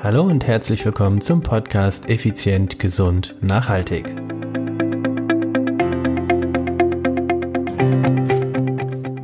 Hallo 0.00 0.22
und 0.22 0.46
herzlich 0.46 0.84
willkommen 0.84 1.20
zum 1.20 1.42
Podcast 1.42 2.08
Effizient, 2.08 2.78
Gesund, 2.78 3.34
Nachhaltig. 3.40 4.14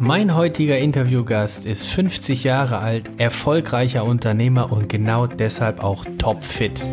Mein 0.01 0.35
heutiger 0.35 0.77
Interviewgast 0.77 1.65
ist 1.65 1.87
50 1.87 2.43
Jahre 2.43 2.79
alt, 2.79 3.09
erfolgreicher 3.19 4.05
Unternehmer 4.05 4.73
und 4.73 4.89
genau 4.89 5.29
deshalb 5.29 5.81
auch 5.85 6.05
topfit. 6.19 6.85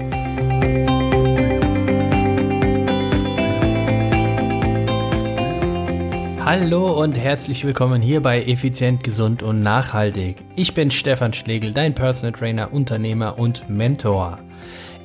Hallo 6.54 7.02
und 7.02 7.14
herzlich 7.14 7.64
willkommen 7.64 8.02
hier 8.02 8.20
bei 8.20 8.44
Effizient, 8.44 9.06
Gesund 9.06 9.42
und 9.42 9.62
Nachhaltig. 9.62 10.44
Ich 10.58 10.74
bin 10.74 10.92
Stefan 10.92 11.32
Schlegel, 11.32 11.72
dein 11.72 11.96
Personal 11.96 12.34
Trainer, 12.34 12.74
Unternehmer 12.74 13.40
und 13.40 13.70
Mentor. 13.70 14.38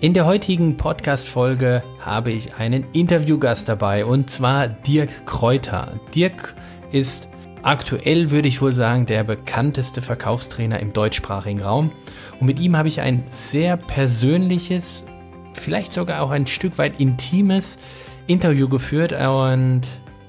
In 0.00 0.12
der 0.12 0.26
heutigen 0.26 0.76
Podcast-Folge 0.76 1.84
habe 2.00 2.32
ich 2.32 2.56
einen 2.56 2.84
Interviewgast 2.92 3.68
dabei 3.68 4.04
und 4.04 4.28
zwar 4.28 4.66
Dirk 4.66 5.24
Kräuter. 5.24 6.00
Dirk 6.12 6.56
ist 6.90 7.28
aktuell, 7.62 8.32
würde 8.32 8.48
ich 8.48 8.60
wohl 8.60 8.72
sagen, 8.72 9.06
der 9.06 9.22
bekannteste 9.22 10.02
Verkaufstrainer 10.02 10.80
im 10.80 10.92
deutschsprachigen 10.92 11.62
Raum. 11.62 11.92
Und 12.40 12.48
mit 12.48 12.58
ihm 12.58 12.76
habe 12.76 12.88
ich 12.88 13.02
ein 13.02 13.22
sehr 13.26 13.76
persönliches, 13.76 15.06
vielleicht 15.52 15.92
sogar 15.92 16.22
auch 16.22 16.32
ein 16.32 16.48
Stück 16.48 16.76
weit 16.76 16.98
intimes 16.98 17.78
Interview 18.26 18.68
geführt 18.68 19.12
und 19.12 19.82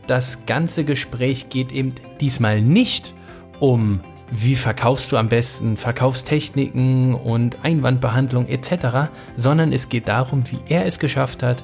das 0.08 0.46
ganze 0.46 0.86
Gespräch 0.86 1.50
geht 1.50 1.72
eben 1.72 1.94
diesmal 2.20 2.62
nicht 2.62 3.14
um, 3.60 4.02
wie 4.32 4.56
verkaufst 4.56 5.12
du 5.12 5.18
am 5.18 5.30
besten 5.30 5.78
Verkaufstechniken 5.78 7.14
und 7.14 7.64
Einwandbehandlung 7.64 8.48
etc., 8.48 9.10
sondern 9.38 9.72
es 9.72 9.90
geht 9.90 10.08
darum, 10.08 10.50
wie 10.52 10.60
er 10.68 10.86
es 10.86 11.00
geschafft 11.00 11.44
hat, 11.44 11.64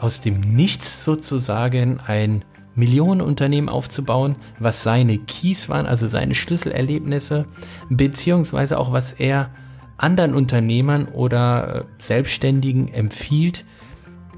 aus 0.00 0.20
dem 0.20 0.40
Nichts 0.40 1.04
sozusagen 1.04 2.00
ein 2.06 2.44
Millionenunternehmen 2.74 3.70
aufzubauen, 3.70 4.36
was 4.58 4.82
seine 4.82 5.18
Keys 5.18 5.68
waren, 5.68 5.86
also 5.86 6.08
seine 6.08 6.34
Schlüsselerlebnisse, 6.34 7.46
beziehungsweise 7.88 8.78
auch 8.78 8.92
was 8.92 9.12
er 9.12 9.50
anderen 9.96 10.34
Unternehmern 10.34 11.06
oder 11.06 11.76
äh, 11.76 12.02
Selbstständigen 12.02 12.88
empfiehlt, 12.88 13.64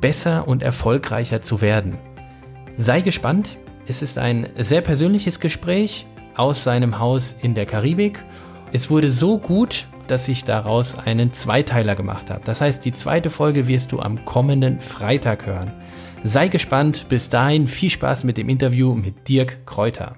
besser 0.01 0.47
und 0.47 0.63
erfolgreicher 0.63 1.41
zu 1.41 1.63
werden. 1.63 1.99
Sei 2.79 3.01
gespannt, 3.01 3.57
es 3.87 4.03
ist 4.03 4.19
ein 4.19 4.51
sehr 4.59 4.83
persönliches 4.83 5.41
Gespräch 5.41 6.07
aus 6.35 6.63
seinem 6.63 6.99
Haus 6.99 7.35
in 7.41 7.55
der 7.55 7.65
Karibik. 7.65 8.23
Es 8.71 8.91
wurde 8.91 9.11
so 9.11 9.39
gut, 9.39 9.87
dass 10.09 10.29
ich 10.29 10.45
daraus 10.45 10.99
einen 10.99 11.33
Zweiteiler 11.33 11.95
gemacht 11.95 12.31
habe. 12.31 12.43
Das 12.45 12.61
heißt, 12.61 12.85
die 12.85 12.93
zweite 12.93 13.31
Folge 13.31 13.67
wirst 13.67 13.93
du 13.93 14.01
am 14.01 14.27
kommenden 14.27 14.81
Freitag 14.81 15.47
hören. 15.47 15.73
Sei 16.23 16.49
gespannt, 16.49 17.07
bis 17.09 17.31
dahin 17.31 17.67
viel 17.67 17.89
Spaß 17.89 18.25
mit 18.25 18.37
dem 18.37 18.51
Interview 18.51 18.95
mit 18.95 19.27
Dirk 19.27 19.65
Kräuter. 19.65 20.17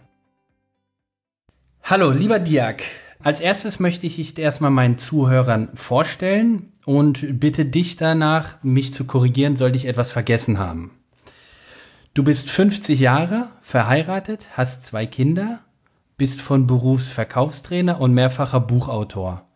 Hallo, 1.85 2.11
lieber 2.11 2.41
Dirk. 2.41 2.83
Als 3.23 3.41
erstes 3.41 3.79
möchte 3.79 4.07
ich 4.07 4.17
dich 4.17 4.37
erstmal 4.37 4.73
meinen 4.73 4.99
Zuhörern 4.99 5.71
vorstellen 5.75 6.73
und 6.85 7.39
bitte 7.39 7.67
dich 7.67 7.97
danach, 7.97 8.63
mich 8.65 8.93
zu 8.93 9.05
korrigieren, 9.05 9.57
sollte 9.57 9.79
ich 9.79 9.87
etwas 9.87 10.11
vergessen 10.11 10.59
haben. 10.59 10.98
Du 12.19 12.25
bist 12.25 12.51
50 12.51 12.99
Jahre, 12.99 13.47
verheiratet, 13.61 14.49
hast 14.57 14.85
zwei 14.85 15.07
Kinder, 15.07 15.61
bist 16.17 16.41
von 16.41 16.67
Berufs 16.67 17.07
Verkaufstrainer 17.07 18.01
und 18.01 18.13
mehrfacher 18.13 18.59
Buchautor. 18.59 19.47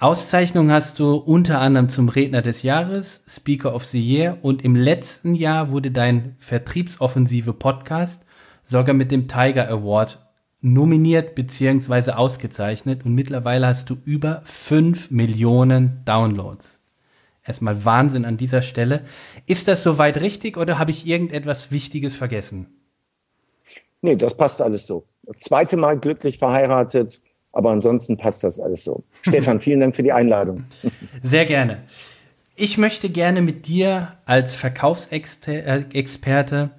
Auszeichnung 0.00 0.72
hast 0.72 0.98
du 0.98 1.14
unter 1.14 1.60
anderem 1.60 1.88
zum 1.88 2.08
Redner 2.08 2.42
des 2.42 2.64
Jahres, 2.64 3.22
Speaker 3.28 3.76
of 3.76 3.84
the 3.84 4.04
Year 4.04 4.38
und 4.42 4.64
im 4.64 4.74
letzten 4.74 5.36
Jahr 5.36 5.70
wurde 5.70 5.92
dein 5.92 6.34
Vertriebsoffensive 6.40 7.52
Podcast 7.52 8.26
sogar 8.64 8.96
mit 8.96 9.12
dem 9.12 9.28
Tiger 9.28 9.68
Award 9.68 10.18
nominiert 10.60 11.36
bzw. 11.36 12.10
ausgezeichnet 12.10 13.04
und 13.04 13.14
mittlerweile 13.14 13.68
hast 13.68 13.88
du 13.88 13.98
über 14.04 14.42
5 14.46 15.12
Millionen 15.12 16.02
Downloads. 16.04 16.82
Erstmal 17.48 17.84
Wahnsinn 17.84 18.24
an 18.24 18.36
dieser 18.36 18.62
Stelle. 18.62 19.00
Ist 19.46 19.68
das 19.68 19.82
soweit 19.82 20.20
richtig 20.20 20.58
oder 20.58 20.78
habe 20.78 20.90
ich 20.90 21.06
irgendetwas 21.06 21.72
Wichtiges 21.72 22.14
vergessen? 22.14 22.66
Nee, 24.02 24.16
das 24.16 24.36
passt 24.36 24.60
alles 24.60 24.86
so. 24.86 25.06
Zweite 25.40 25.76
Mal 25.76 25.98
glücklich 25.98 26.38
verheiratet, 26.38 27.20
aber 27.52 27.70
ansonsten 27.70 28.16
passt 28.16 28.44
das 28.44 28.60
alles 28.60 28.84
so. 28.84 29.02
Stefan, 29.22 29.60
vielen 29.60 29.80
Dank 29.80 29.96
für 29.96 30.02
die 30.02 30.12
Einladung. 30.12 30.64
Sehr 31.22 31.46
gerne. 31.46 31.78
Ich 32.54 32.76
möchte 32.76 33.08
gerne 33.08 33.40
mit 33.40 33.66
dir 33.66 34.12
als 34.26 34.54
Verkaufsexperte 34.54 36.70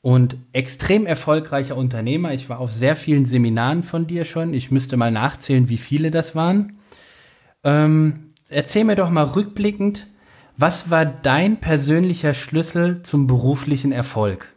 und 0.00 0.36
extrem 0.52 1.06
erfolgreicher 1.06 1.76
Unternehmer, 1.76 2.34
ich 2.34 2.48
war 2.48 2.58
auf 2.58 2.72
sehr 2.72 2.96
vielen 2.96 3.26
Seminaren 3.26 3.82
von 3.82 4.06
dir 4.06 4.24
schon, 4.24 4.54
ich 4.54 4.70
müsste 4.70 4.96
mal 4.96 5.10
nachzählen, 5.10 5.68
wie 5.68 5.78
viele 5.78 6.10
das 6.10 6.34
waren, 6.34 6.78
ähm, 7.64 8.30
erzähl 8.54 8.84
mir 8.84 8.96
doch 8.96 9.10
mal 9.10 9.24
rückblickend, 9.24 10.06
was 10.56 10.90
war 10.90 11.04
dein 11.04 11.58
persönlicher 11.58 12.32
Schlüssel 12.32 13.02
zum 13.02 13.26
beruflichen 13.26 13.92
Erfolg? 13.92 14.54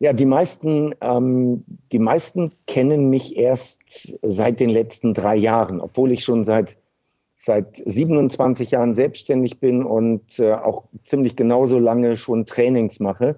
Ja, 0.00 0.12
die 0.12 0.26
meisten, 0.26 0.94
ähm, 1.00 1.64
die 1.92 2.00
meisten 2.00 2.52
kennen 2.66 3.08
mich 3.10 3.36
erst 3.36 3.78
seit 4.22 4.58
den 4.58 4.70
letzten 4.70 5.14
drei 5.14 5.36
Jahren, 5.36 5.80
obwohl 5.80 6.12
ich 6.12 6.24
schon 6.24 6.44
seit 6.44 6.76
seit 7.36 7.82
27 7.84 8.70
Jahren 8.70 8.94
selbstständig 8.94 9.60
bin 9.60 9.84
und 9.84 10.38
äh, 10.38 10.52
auch 10.54 10.84
ziemlich 11.02 11.36
genauso 11.36 11.78
lange 11.78 12.16
schon 12.16 12.46
Trainings 12.46 13.00
mache, 13.00 13.36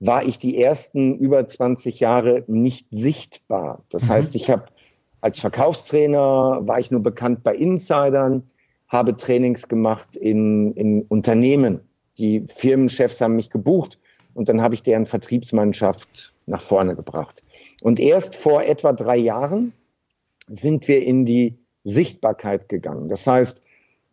war 0.00 0.24
ich 0.24 0.38
die 0.38 0.60
ersten 0.60 1.16
über 1.16 1.46
20 1.46 2.00
Jahre 2.00 2.44
nicht 2.48 2.86
sichtbar. 2.90 3.84
Das 3.88 4.04
mhm. 4.04 4.08
heißt, 4.08 4.34
ich 4.34 4.50
habe 4.50 4.64
als 5.20 5.40
Verkaufstrainer 5.40 6.60
war 6.62 6.78
ich 6.78 6.90
nur 6.90 7.02
bekannt 7.02 7.42
bei 7.42 7.54
Insidern 7.54 8.50
habe 8.88 9.16
Trainings 9.16 9.68
gemacht 9.68 10.16
in, 10.16 10.72
in 10.74 11.02
Unternehmen. 11.02 11.80
Die 12.18 12.46
Firmenchefs 12.56 13.20
haben 13.20 13.36
mich 13.36 13.50
gebucht 13.50 13.98
und 14.34 14.48
dann 14.48 14.60
habe 14.60 14.74
ich 14.74 14.82
deren 14.82 15.06
Vertriebsmannschaft 15.06 16.34
nach 16.46 16.62
vorne 16.62 16.94
gebracht. 16.94 17.42
Und 17.82 17.98
erst 17.98 18.36
vor 18.36 18.62
etwa 18.62 18.92
drei 18.92 19.16
Jahren 19.16 19.72
sind 20.48 20.88
wir 20.88 21.02
in 21.02 21.26
die 21.26 21.58
Sichtbarkeit 21.84 22.68
gegangen. 22.68 23.08
Das 23.08 23.26
heißt, 23.26 23.62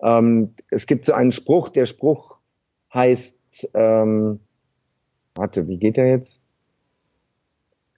ähm, 0.02 0.54
es 0.70 0.86
gibt 0.86 1.06
so 1.06 1.14
einen 1.14 1.32
Spruch, 1.32 1.70
der 1.70 1.86
Spruch 1.86 2.38
heißt, 2.94 3.38
ähm, 3.74 4.40
warte, 5.36 5.68
wie 5.68 5.78
geht 5.78 5.98
der 5.98 6.10
jetzt? 6.10 6.40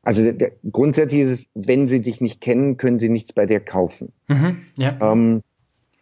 Also 0.01 0.21
der, 0.21 0.33
der, 0.33 0.51
grundsätzlich 0.71 1.21
ist 1.21 1.31
es, 1.31 1.49
wenn 1.55 1.87
sie 1.87 2.01
dich 2.01 2.21
nicht 2.21 2.39
kennen, 2.39 2.77
können 2.77 2.99
sie 2.99 3.09
nichts 3.09 3.33
bei 3.33 3.45
dir 3.45 3.59
kaufen. 3.59 4.13
Mhm, 4.27 4.61
ja. 4.77 4.97
ähm, 5.01 5.41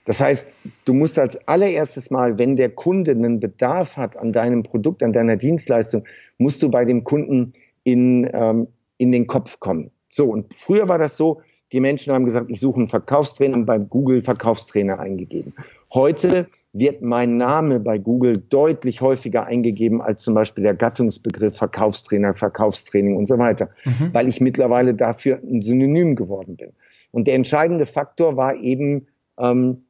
das 0.06 0.20
heißt, 0.20 0.54
du 0.86 0.94
musst 0.94 1.18
als 1.18 1.38
allererstes 1.48 2.12
Mal, 2.12 2.38
wenn 2.38 2.56
der 2.56 2.70
Kunde 2.70 3.12
einen 3.12 3.40
Bedarf 3.40 3.98
hat 3.98 4.18
an 4.18 4.34
deinem 4.34 4.64
Produkt, 4.64 5.02
an 5.02 5.14
deiner 5.14 5.38
Dienstleistung, 5.38 6.04
musst 6.38 6.62
du 6.62 6.70
bei 6.70 6.86
dem 6.86 7.04
Kunden 7.04 7.54
in, 7.84 8.30
ähm, 8.34 8.68
in 8.98 9.12
den 9.12 9.28
Kopf 9.28 9.60
kommen. 9.60 9.92
So, 10.10 10.26
und 10.26 10.54
früher 10.54 10.90
war 10.90 10.98
das 10.98 11.18
so, 11.18 11.42
die 11.72 11.80
Menschen 11.80 12.14
haben 12.14 12.26
gesagt, 12.26 12.52
ich 12.52 12.60
suche 12.60 12.78
einen 12.78 12.88
Verkaufstrainer, 12.88 13.56
haben 13.56 13.66
bei 13.66 13.80
Google 13.80 14.22
Verkaufstrainer 14.22 15.00
eingegeben. 15.00 15.54
Heute 15.92 16.48
wird 16.74 17.02
mein 17.02 17.38
Name 17.38 17.80
bei 17.80 17.98
Google 17.98 18.38
deutlich 18.38 19.02
häufiger 19.02 19.46
eingegeben 19.46 20.02
als 20.02 20.22
zum 20.22 20.36
Beispiel 20.36 20.64
der 20.64 20.76
Gattungsbegriff 20.76 21.58
Verkaufstrainer, 21.58 22.36
Verkaufstraining 22.36 23.16
und 23.16 23.28
so 23.28 23.40
weiter, 23.40 23.70
mhm. 23.86 24.14
weil 24.14 24.28
ich 24.28 24.40
mittlerweile 24.40 24.94
dafür 24.94 25.40
ein 25.44 25.62
Synonym 25.62 26.16
geworden 26.16 26.58
bin. 26.58 26.74
Und 27.12 27.28
der 27.28 27.36
entscheidende 27.36 27.86
Faktor 27.88 28.38
war 28.38 28.56
eben, 28.56 29.08
ähm, 29.40 29.86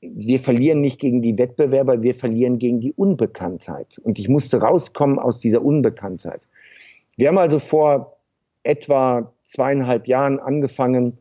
wir 0.00 0.38
verlieren 0.38 0.80
nicht 0.80 1.00
gegen 1.00 1.22
die 1.22 1.38
Wettbewerber, 1.38 2.02
wir 2.02 2.14
verlieren 2.14 2.58
gegen 2.58 2.80
die 2.80 2.92
Unbekanntheit. 2.92 3.98
Und 4.02 4.18
ich 4.18 4.28
musste 4.28 4.60
rauskommen 4.60 5.18
aus 5.18 5.40
dieser 5.40 5.64
Unbekanntheit. 5.64 6.46
Wir 7.16 7.28
haben 7.28 7.38
also 7.38 7.58
vor 7.58 8.16
etwa 8.62 9.32
zweieinhalb 9.44 10.06
Jahren 10.06 10.38
angefangen, 10.38 11.14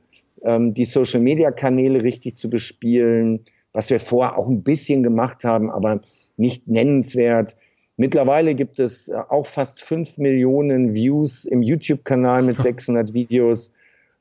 ähm, 0.43 0.73
die 0.73 0.85
Social-Media-Kanäle 0.85 2.03
richtig 2.03 2.35
zu 2.35 2.49
bespielen, 2.49 3.45
was 3.73 3.89
wir 3.89 3.99
vorher 3.99 4.37
auch 4.37 4.47
ein 4.47 4.63
bisschen 4.63 5.03
gemacht 5.03 5.43
haben, 5.43 5.69
aber 5.69 6.01
nicht 6.35 6.67
nennenswert. 6.67 7.55
Mittlerweile 7.95 8.53
gibt 8.53 8.79
es 8.79 9.07
äh, 9.07 9.15
auch 9.29 9.47
fast 9.47 9.81
fünf 9.81 10.17
Millionen 10.17 10.93
Views 10.93 11.45
im 11.45 11.61
YouTube-Kanal 11.61 12.43
mit 12.43 12.61
600 12.61 13.13
Videos. 13.13 13.73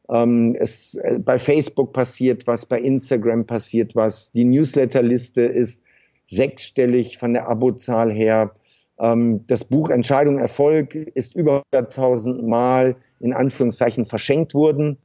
Ähm, 0.08 0.54
es, 0.58 0.94
äh, 0.94 1.18
bei 1.18 1.38
Facebook 1.38 1.92
passiert 1.92 2.46
was, 2.46 2.66
bei 2.66 2.80
Instagram 2.80 3.46
passiert 3.46 3.96
was. 3.96 4.32
Die 4.32 4.44
Newsletterliste 4.44 5.42
ist 5.42 5.82
sechsstellig 6.26 7.18
von 7.18 7.32
der 7.32 7.48
Abozahl 7.48 8.12
her. 8.12 8.52
Ähm, 8.98 9.46
das 9.46 9.64
Buch 9.64 9.90
Entscheidung 9.90 10.38
Erfolg 10.38 10.94
ist 10.94 11.34
über 11.34 11.62
100.000 11.72 12.42
Mal 12.42 12.96
in 13.20 13.32
Anführungszeichen 13.32 14.04
verschenkt 14.04 14.54
worden. 14.54 14.98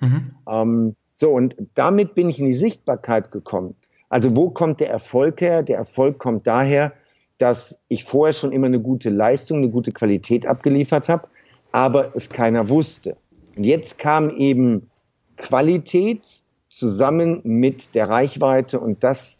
Mhm. 0.00 0.30
Ähm, 0.48 0.96
so, 1.14 1.30
und 1.30 1.56
damit 1.74 2.14
bin 2.14 2.28
ich 2.28 2.38
in 2.38 2.46
die 2.46 2.54
Sichtbarkeit 2.54 3.30
gekommen. 3.30 3.74
Also 4.08 4.36
wo 4.36 4.50
kommt 4.50 4.80
der 4.80 4.90
Erfolg 4.90 5.40
her? 5.40 5.62
Der 5.62 5.78
Erfolg 5.78 6.18
kommt 6.18 6.46
daher, 6.46 6.92
dass 7.38 7.80
ich 7.88 8.04
vorher 8.04 8.32
schon 8.32 8.52
immer 8.52 8.66
eine 8.66 8.80
gute 8.80 9.10
Leistung, 9.10 9.58
eine 9.58 9.70
gute 9.70 9.92
Qualität 9.92 10.46
abgeliefert 10.46 11.08
habe, 11.08 11.28
aber 11.72 12.14
es 12.14 12.28
keiner 12.28 12.68
wusste. 12.68 13.16
Und 13.56 13.64
jetzt 13.64 13.98
kam 13.98 14.30
eben 14.30 14.90
Qualität 15.36 16.42
zusammen 16.68 17.40
mit 17.44 17.94
der 17.94 18.08
Reichweite 18.08 18.80
und 18.80 19.04
das, 19.04 19.38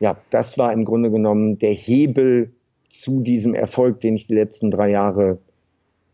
ja, 0.00 0.16
das 0.30 0.58
war 0.58 0.72
im 0.72 0.84
Grunde 0.84 1.10
genommen 1.10 1.58
der 1.58 1.72
Hebel 1.72 2.52
zu 2.88 3.20
diesem 3.20 3.54
Erfolg, 3.54 4.00
den 4.00 4.16
ich 4.16 4.26
die 4.26 4.34
letzten 4.34 4.70
drei 4.70 4.90
Jahre 4.90 5.38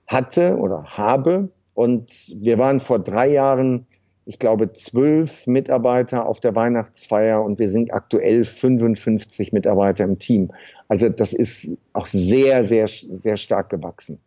hatte 0.06 0.56
oder 0.56 0.84
habe. 0.84 1.48
Und 1.74 2.34
wir 2.36 2.58
waren 2.58 2.80
vor 2.80 2.98
drei 2.98 3.28
Jahren 3.30 3.86
ich 4.28 4.38
glaube, 4.38 4.70
zwölf 4.74 5.46
Mitarbeiter 5.46 6.26
auf 6.26 6.38
der 6.38 6.54
Weihnachtsfeier 6.54 7.42
und 7.42 7.58
wir 7.58 7.66
sind 7.66 7.94
aktuell 7.94 8.44
55 8.44 9.54
Mitarbeiter 9.54 10.04
im 10.04 10.18
Team. 10.18 10.52
Also 10.86 11.08
das 11.08 11.32
ist 11.32 11.78
auch 11.94 12.04
sehr, 12.04 12.62
sehr, 12.62 12.88
sehr 12.88 13.38
stark 13.38 13.70
gewachsen. 13.70 14.20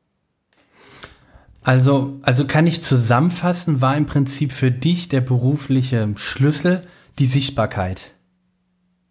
Also, 1.63 2.19
also 2.23 2.45
kann 2.45 2.65
ich 2.65 2.81
zusammenfassen, 2.81 3.81
war 3.81 3.95
im 3.95 4.05
Prinzip 4.05 4.51
für 4.51 4.71
dich 4.71 5.09
der 5.09 5.21
berufliche 5.21 6.09
Schlüssel 6.15 6.81
die 7.19 7.25
Sichtbarkeit? 7.25 8.15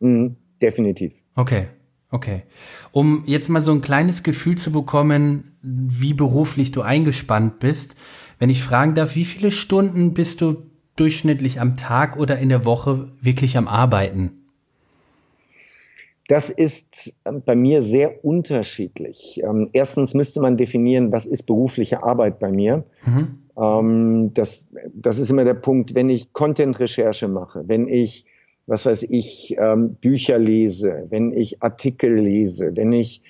Mhm, 0.00 0.37
definitiv. 0.61 1.14
Okay, 1.37 1.69
okay. 2.11 2.43
Um 2.91 3.23
jetzt 3.26 3.49
mal 3.49 3.62
so 3.62 3.73
ein 3.73 3.82
kleines 3.82 4.25
Gefühl 4.25 4.58
zu 4.58 4.73
bekommen, 4.73 5.52
wie 5.62 6.14
beruflich 6.14 6.73
du 6.73 6.82
eingespannt 6.82 7.61
bist, 7.61 7.94
wenn 8.38 8.50
ich 8.50 8.62
fragen 8.62 8.94
darf, 8.94 9.14
wie 9.14 9.25
viele 9.25 9.50
Stunden 9.52 10.14
bist 10.14 10.41
du 10.41 10.70
durchschnittlich 10.97 11.61
am 11.61 11.76
Tag 11.76 12.17
oder 12.17 12.38
in 12.38 12.49
der 12.49 12.64
Woche 12.64 13.12
wirklich 13.20 13.56
am 13.56 13.69
Arbeiten? 13.69 14.39
Das 16.31 16.49
ist 16.49 17.12
ähm, 17.25 17.43
bei 17.44 17.56
mir 17.56 17.82
sehr 17.82 18.25
unterschiedlich. 18.25 19.41
Ähm, 19.43 19.69
erstens 19.73 20.15
müsste 20.15 20.41
man 20.41 20.56
definieren, 20.56 21.11
was 21.11 21.27
ist 21.27 21.43
berufliche 21.43 22.05
Arbeit 22.05 22.38
bei 22.38 22.53
mir. 22.53 22.85
Mhm. 23.05 23.38
Ähm, 23.59 24.31
das, 24.35 24.73
das 24.94 25.19
ist 25.19 25.31
immer 25.31 25.43
der 25.43 25.55
Punkt, 25.55 25.97
wenn 25.97 26.09
ich 26.09 26.32
Content-Recherche 26.32 27.27
mache, 27.27 27.65
wenn 27.67 27.88
ich, 27.88 28.27
was 28.69 28.87
weiß 28.87 29.09
ich, 29.11 29.56
Bücher 30.00 30.38
lese, 30.38 31.09
wenn 31.11 31.32
ich 31.32 31.61
Artikel 31.65 32.15
lese, 32.15 32.71
wenn 32.76 32.93
ich 32.93 33.23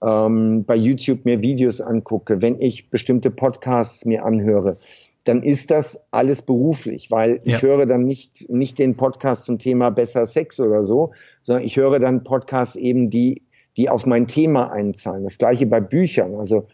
bei 0.00 0.74
YouTube 0.74 1.26
mir 1.26 1.42
Videos 1.42 1.80
angucke, 1.80 2.42
wenn 2.42 2.60
ich 2.60 2.90
bestimmte 2.90 3.30
Podcasts 3.30 4.04
mir 4.06 4.24
anhöre, 4.24 4.76
dann 5.24 5.42
ist 5.42 5.70
das 5.70 6.04
alles 6.10 6.42
beruflich, 6.42 7.10
weil 7.10 7.40
ich 7.44 7.60
höre 7.62 7.86
dann 7.86 8.04
nicht, 8.04 8.48
nicht 8.48 8.78
den 8.78 8.96
Podcast 8.96 9.44
zum 9.44 9.58
Thema 9.58 9.90
besser 9.90 10.24
Sex 10.24 10.58
oder 10.60 10.82
so, 10.82 11.12
sondern 11.42 11.64
ich 11.64 11.76
höre 11.76 11.98
dann 11.98 12.24
Podcasts 12.24 12.76
eben, 12.76 13.10
die, 13.10 13.42
die 13.76 13.90
auf 13.90 14.06
mein 14.06 14.26
Thema 14.26 14.72
einzahlen. 14.72 15.24
Das 15.24 15.38
gleiche 15.38 15.66
bei 15.66 15.80
Büchern. 15.80 16.36
Also 16.36 16.68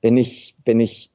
wenn 0.00 0.16
ich, 0.16 0.54
wenn 0.64 0.80
ich 0.80 1.10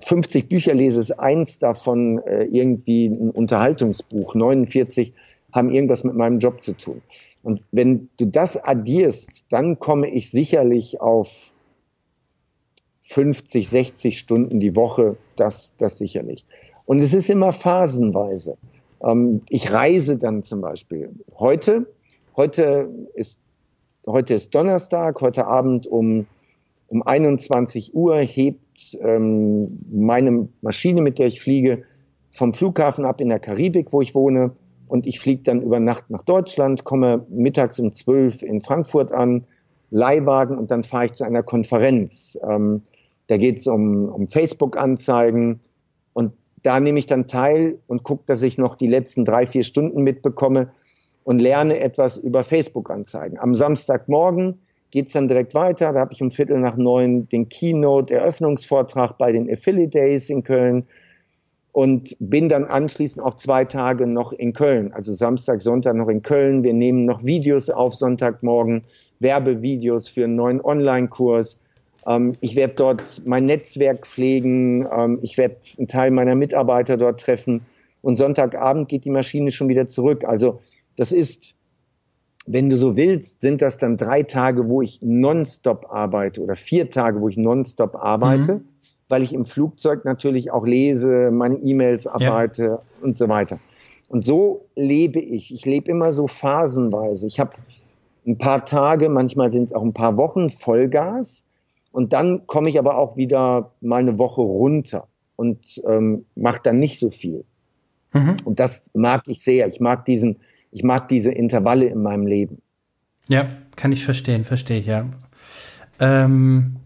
50 0.00 0.48
Bücher 0.48 0.74
lese, 0.74 1.00
ist 1.00 1.12
eins 1.12 1.58
davon 1.58 2.18
äh, 2.18 2.44
irgendwie 2.44 3.06
ein 3.06 3.30
Unterhaltungsbuch. 3.30 4.34
49 4.34 5.12
haben 5.52 5.70
irgendwas 5.70 6.04
mit 6.04 6.16
meinem 6.16 6.40
Job 6.40 6.62
zu 6.62 6.72
tun. 6.72 7.02
Und 7.42 7.62
wenn 7.70 8.08
du 8.18 8.26
das 8.26 8.56
addierst, 8.56 9.46
dann 9.50 9.78
komme 9.78 10.10
ich 10.10 10.30
sicherlich 10.30 11.00
auf 11.00 11.52
50, 13.08 13.68
60 13.68 14.18
Stunden 14.18 14.60
die 14.60 14.74
Woche, 14.74 15.16
das, 15.36 15.76
das 15.76 15.98
sicherlich. 15.98 16.44
Und 16.86 17.00
es 17.00 17.14
ist 17.14 17.30
immer 17.30 17.52
phasenweise. 17.52 18.56
Ähm, 19.02 19.42
ich 19.48 19.72
reise 19.72 20.18
dann 20.18 20.42
zum 20.42 20.60
Beispiel. 20.60 21.10
Heute, 21.38 21.86
heute 22.36 22.88
ist, 23.14 23.40
heute 24.06 24.34
ist 24.34 24.54
Donnerstag, 24.54 25.20
heute 25.20 25.46
Abend 25.46 25.86
um, 25.86 26.26
um 26.88 27.02
21 27.02 27.94
Uhr 27.94 28.18
hebt 28.18 28.96
ähm, 29.00 29.78
meine 29.90 30.48
Maschine, 30.60 31.00
mit 31.00 31.18
der 31.18 31.26
ich 31.26 31.40
fliege, 31.40 31.84
vom 32.32 32.52
Flughafen 32.52 33.04
ab 33.04 33.20
in 33.20 33.28
der 33.28 33.38
Karibik, 33.38 33.92
wo 33.92 34.02
ich 34.02 34.14
wohne. 34.14 34.52
Und 34.88 35.06
ich 35.06 35.18
fliege 35.18 35.42
dann 35.42 35.62
über 35.62 35.80
Nacht 35.80 36.10
nach 36.10 36.22
Deutschland, 36.22 36.84
komme 36.84 37.24
mittags 37.28 37.80
um 37.80 37.92
12 37.92 38.42
in 38.42 38.60
Frankfurt 38.60 39.10
an, 39.10 39.44
Leihwagen 39.90 40.58
und 40.58 40.70
dann 40.70 40.82
fahre 40.82 41.06
ich 41.06 41.12
zu 41.12 41.24
einer 41.24 41.42
Konferenz. 41.42 42.38
Ähm, 42.48 42.82
da 43.28 43.36
geht 43.36 43.58
es 43.58 43.66
um, 43.66 44.08
um 44.08 44.28
Facebook-Anzeigen. 44.28 45.60
Und 46.12 46.32
da 46.62 46.80
nehme 46.80 46.98
ich 46.98 47.06
dann 47.06 47.26
teil 47.26 47.78
und 47.86 48.02
gucke, 48.02 48.24
dass 48.26 48.42
ich 48.42 48.58
noch 48.58 48.74
die 48.74 48.86
letzten 48.86 49.24
drei, 49.24 49.46
vier 49.46 49.64
Stunden 49.64 50.02
mitbekomme 50.02 50.70
und 51.24 51.40
lerne 51.40 51.80
etwas 51.80 52.18
über 52.18 52.44
Facebook-Anzeigen. 52.44 53.38
Am 53.38 53.54
Samstagmorgen 53.54 54.60
geht 54.90 55.06
es 55.06 55.12
dann 55.12 55.28
direkt 55.28 55.54
weiter. 55.54 55.92
Da 55.92 56.00
habe 56.00 56.12
ich 56.12 56.22
um 56.22 56.30
Viertel 56.30 56.60
nach 56.60 56.76
neun 56.76 57.28
den 57.28 57.48
Keynote-Eröffnungsvortrag 57.48 59.18
bei 59.18 59.32
den 59.32 59.50
Affiliate 59.50 59.90
Days 59.90 60.30
in 60.30 60.44
Köln 60.44 60.86
und 61.72 62.16
bin 62.20 62.48
dann 62.48 62.64
anschließend 62.64 63.22
auch 63.22 63.34
zwei 63.34 63.64
Tage 63.64 64.06
noch 64.06 64.32
in 64.32 64.54
Köln. 64.54 64.92
Also 64.94 65.12
Samstag, 65.12 65.60
Sonntag 65.60 65.96
noch 65.96 66.08
in 66.08 66.22
Köln. 66.22 66.64
Wir 66.64 66.72
nehmen 66.72 67.02
noch 67.02 67.24
Videos 67.24 67.68
auf 67.68 67.94
Sonntagmorgen, 67.94 68.82
Werbevideos 69.20 70.08
für 70.08 70.24
einen 70.24 70.36
neuen 70.36 70.64
Online-Kurs. 70.64 71.60
Ähm, 72.06 72.32
ich 72.40 72.56
werde 72.56 72.74
dort 72.74 73.22
mein 73.24 73.46
Netzwerk 73.46 74.06
pflegen. 74.06 74.86
Ähm, 74.90 75.18
ich 75.22 75.38
werde 75.38 75.56
einen 75.78 75.88
Teil 75.88 76.10
meiner 76.10 76.34
Mitarbeiter 76.34 76.96
dort 76.96 77.20
treffen. 77.20 77.64
Und 78.02 78.16
Sonntagabend 78.16 78.88
geht 78.88 79.04
die 79.04 79.10
Maschine 79.10 79.50
schon 79.50 79.68
wieder 79.68 79.88
zurück. 79.88 80.24
Also 80.24 80.60
das 80.96 81.12
ist, 81.12 81.54
wenn 82.46 82.70
du 82.70 82.76
so 82.76 82.96
willst, 82.96 83.40
sind 83.40 83.60
das 83.62 83.78
dann 83.78 83.96
drei 83.96 84.22
Tage, 84.22 84.68
wo 84.68 84.80
ich 84.82 85.00
nonstop 85.02 85.86
arbeite 85.90 86.40
oder 86.40 86.56
vier 86.56 86.88
Tage, 86.90 87.20
wo 87.20 87.28
ich 87.28 87.36
nonstop 87.36 87.96
arbeite, 87.96 88.56
mhm. 88.56 88.68
weil 89.08 89.22
ich 89.22 89.32
im 89.32 89.44
Flugzeug 89.44 90.04
natürlich 90.04 90.52
auch 90.52 90.64
lese, 90.64 91.30
meine 91.32 91.56
E-Mails 91.56 92.06
arbeite 92.06 92.64
ja. 92.64 92.80
und 93.02 93.18
so 93.18 93.28
weiter. 93.28 93.58
Und 94.08 94.24
so 94.24 94.66
lebe 94.76 95.18
ich. 95.18 95.52
Ich 95.52 95.64
lebe 95.64 95.90
immer 95.90 96.12
so 96.12 96.28
phasenweise. 96.28 97.26
Ich 97.26 97.40
habe 97.40 97.56
ein 98.24 98.38
paar 98.38 98.64
Tage, 98.64 99.08
manchmal 99.08 99.50
sind 99.50 99.64
es 99.64 99.72
auch 99.72 99.82
ein 99.82 99.92
paar 99.92 100.16
Wochen 100.16 100.48
Vollgas. 100.48 101.45
Und 101.96 102.12
dann 102.12 102.46
komme 102.46 102.68
ich 102.68 102.78
aber 102.78 102.98
auch 102.98 103.16
wieder 103.16 103.72
mal 103.80 104.00
eine 104.00 104.18
Woche 104.18 104.42
runter 104.42 105.08
und 105.36 105.80
ähm, 105.88 106.26
mache 106.34 106.60
dann 106.62 106.76
nicht 106.76 106.98
so 106.98 107.08
viel. 107.08 107.46
Mhm. 108.12 108.36
Und 108.44 108.60
das 108.60 108.90
mag 108.92 109.22
ich 109.28 109.42
sehr. 109.42 109.66
Ich 109.66 109.80
mag 109.80 110.04
diesen, 110.04 110.36
ich 110.70 110.82
mag 110.82 111.08
diese 111.08 111.32
Intervalle 111.32 111.86
in 111.86 112.02
meinem 112.02 112.26
Leben. 112.26 112.60
Ja, 113.28 113.46
kann 113.76 113.92
ich 113.92 114.04
verstehen, 114.04 114.44
verstehe 114.44 114.80
ich, 114.80 114.84
ja. 114.84 115.06
Ähm, 115.98 116.76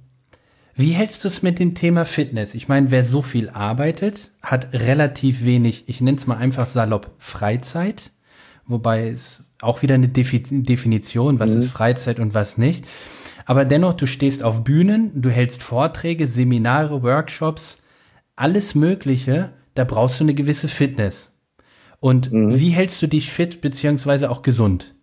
wie 0.76 0.92
hältst 0.92 1.25
du 1.25 1.28
es 1.28 1.42
mit 1.42 1.58
dem 1.58 1.75
Thema 1.75 2.04
Fitness? 2.04 2.54
Ich 2.54 2.68
meine, 2.68 2.92
wer 2.92 3.02
so 3.02 3.20
viel 3.20 3.49
arbeitet, 3.49 4.30
hat 4.42 4.73
relativ 4.73 5.44
wenig, 5.44 5.88
ich 5.88 6.00
nenne 6.00 6.18
es 6.18 6.28
mal 6.28 6.37
einfach 6.37 6.68
salopp, 6.68 7.11
Freizeit, 7.18 8.12
wobei 8.64 9.08
es 9.08 9.42
auch 9.61 9.82
wieder 9.82 9.96
eine 9.96 10.08
Definition, 10.08 11.40
was 11.40 11.50
mhm. 11.50 11.62
ist 11.62 11.70
Freizeit 11.73 12.20
und 12.20 12.32
was 12.32 12.58
nicht. 12.58 12.87
Aber 13.50 13.64
dennoch, 13.64 13.95
du 13.95 14.07
stehst 14.07 14.45
auf 14.45 14.62
Bühnen, 14.62 15.11
du 15.12 15.28
hältst 15.28 15.64
Vorträge, 15.64 16.28
Seminare, 16.28 17.02
Workshops, 17.02 17.83
alles 18.37 18.76
Mögliche, 18.76 19.50
da 19.75 19.83
brauchst 19.83 20.21
du 20.21 20.25
eine 20.25 20.35
gewisse 20.35 20.69
Fitness. 20.69 21.37
Und 21.99 22.30
mhm. 22.33 22.57
wie 22.57 22.69
hältst 22.69 23.02
du 23.02 23.09
dich 23.09 23.33
fit 23.33 23.61
beziehungsweise 23.61 24.30
auch 24.30 24.42
gesund? 24.42 24.95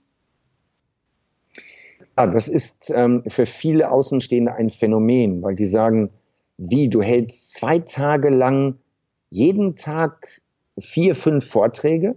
Ja, 2.18 2.26
das 2.26 2.48
ist 2.48 2.90
ähm, 2.90 3.24
für 3.28 3.46
viele 3.46 3.92
Außenstehende 3.92 4.54
ein 4.54 4.70
Phänomen, 4.70 5.42
weil 5.42 5.56
die 5.56 5.66
sagen, 5.66 6.10
wie, 6.58 6.88
du 6.88 7.02
hältst 7.02 7.54
zwei 7.54 7.80
Tage 7.80 8.30
lang 8.30 8.76
jeden 9.30 9.76
Tag 9.76 10.42
vier, 10.80 11.16
fünf 11.16 11.46
Vorträge. 11.46 12.16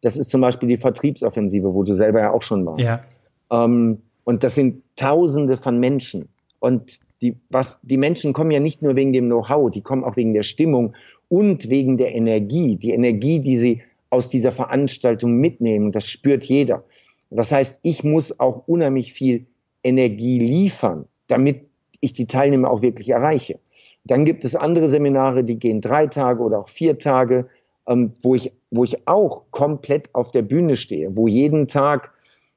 Das 0.00 0.16
ist 0.16 0.30
zum 0.30 0.42
Beispiel 0.42 0.68
die 0.68 0.76
Vertriebsoffensive, 0.76 1.74
wo 1.74 1.82
du 1.82 1.92
selber 1.92 2.20
ja 2.20 2.30
auch 2.30 2.42
schon 2.42 2.64
warst. 2.64 2.84
Ja. 2.84 3.02
Ähm, 3.50 4.02
und 4.26 4.42
das 4.42 4.56
sind 4.56 4.82
Tausende 4.96 5.56
von 5.56 5.78
Menschen. 5.78 6.28
Und 6.58 6.98
die, 7.22 7.36
was, 7.48 7.80
die 7.82 7.96
Menschen 7.96 8.32
kommen 8.32 8.50
ja 8.50 8.58
nicht 8.58 8.82
nur 8.82 8.96
wegen 8.96 9.12
dem 9.12 9.26
Know-how, 9.26 9.70
die 9.70 9.82
kommen 9.82 10.02
auch 10.02 10.16
wegen 10.16 10.32
der 10.32 10.42
Stimmung 10.42 10.94
und 11.28 11.70
wegen 11.70 11.96
der 11.96 12.12
Energie. 12.12 12.74
Die 12.74 12.90
Energie, 12.90 13.38
die 13.38 13.56
sie 13.56 13.82
aus 14.10 14.28
dieser 14.28 14.50
Veranstaltung 14.50 15.34
mitnehmen, 15.34 15.92
das 15.92 16.08
spürt 16.08 16.42
jeder. 16.42 16.82
Das 17.30 17.52
heißt, 17.52 17.78
ich 17.82 18.02
muss 18.02 18.40
auch 18.40 18.66
unheimlich 18.66 19.12
viel 19.12 19.46
Energie 19.84 20.40
liefern, 20.40 21.06
damit 21.28 21.60
ich 22.00 22.12
die 22.12 22.26
Teilnehmer 22.26 22.68
auch 22.68 22.82
wirklich 22.82 23.10
erreiche. 23.10 23.60
Dann 24.02 24.24
gibt 24.24 24.44
es 24.44 24.56
andere 24.56 24.88
Seminare, 24.88 25.44
die 25.44 25.58
gehen 25.58 25.80
drei 25.80 26.08
Tage 26.08 26.42
oder 26.42 26.58
auch 26.58 26.68
vier 26.68 26.98
Tage, 26.98 27.46
ähm, 27.86 28.12
wo, 28.22 28.34
ich, 28.34 28.50
wo 28.72 28.82
ich 28.82 29.06
auch 29.06 29.44
komplett 29.52 30.12
auf 30.16 30.32
der 30.32 30.42
Bühne 30.42 30.74
stehe, 30.74 31.16
wo 31.16 31.28
jeden 31.28 31.68
Tag 31.68 32.12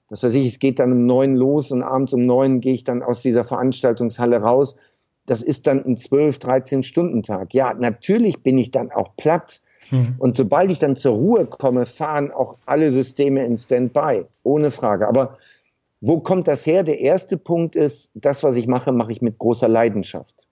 was 0.10 0.24
weiß 0.24 0.34
ich, 0.34 0.48
es 0.48 0.60
geht 0.60 0.80
dann 0.80 0.92
um 0.92 1.06
neun 1.06 1.36
los 1.36 1.72
und 1.72 1.84
abends 1.84 2.14
um 2.14 2.26
neun 2.26 2.62
gehe 2.62 2.74
ich 2.74 2.84
dann 2.84 3.04
aus 3.04 3.22
dieser 3.22 3.46
Veranstaltungshalle 3.46 4.38
raus. 4.38 4.76
Das 5.26 5.44
ist 5.44 5.68
dann 5.68 5.86
ein 5.86 5.96
12, 5.96 6.40
13 6.40 6.84
Stunden 6.84 7.22
Tag. 7.22 7.54
Ja, 7.54 7.74
natürlich 7.74 8.42
bin 8.42 8.58
ich 8.58 8.72
dann 8.72 8.92
auch 8.92 9.16
platt. 9.16 9.62
Mhm. 9.92 10.16
Und 10.18 10.38
sobald 10.38 10.72
ich 10.72 10.80
dann 10.80 10.96
zur 10.96 11.14
Ruhe 11.14 11.46
komme, 11.46 11.86
fahren 11.86 12.32
auch 12.32 12.58
alle 12.66 12.92
Systeme 12.92 13.46
in 13.46 13.58
Standby, 13.58 14.26
ohne 14.44 14.72
Frage. 14.72 15.08
Aber 15.08 15.38
wo 16.02 16.20
kommt 16.20 16.48
das 16.48 16.66
her? 16.66 16.84
Der 16.84 17.00
erste 17.00 17.38
Punkt 17.38 17.76
ist, 17.76 18.10
das, 18.16 18.44
was 18.44 18.56
ich 18.56 18.68
mache, 18.68 18.92
mache 18.92 19.12
ich 19.12 19.22
mit 19.22 19.38
großer 19.38 19.68
Leidenschaft. 19.68 20.48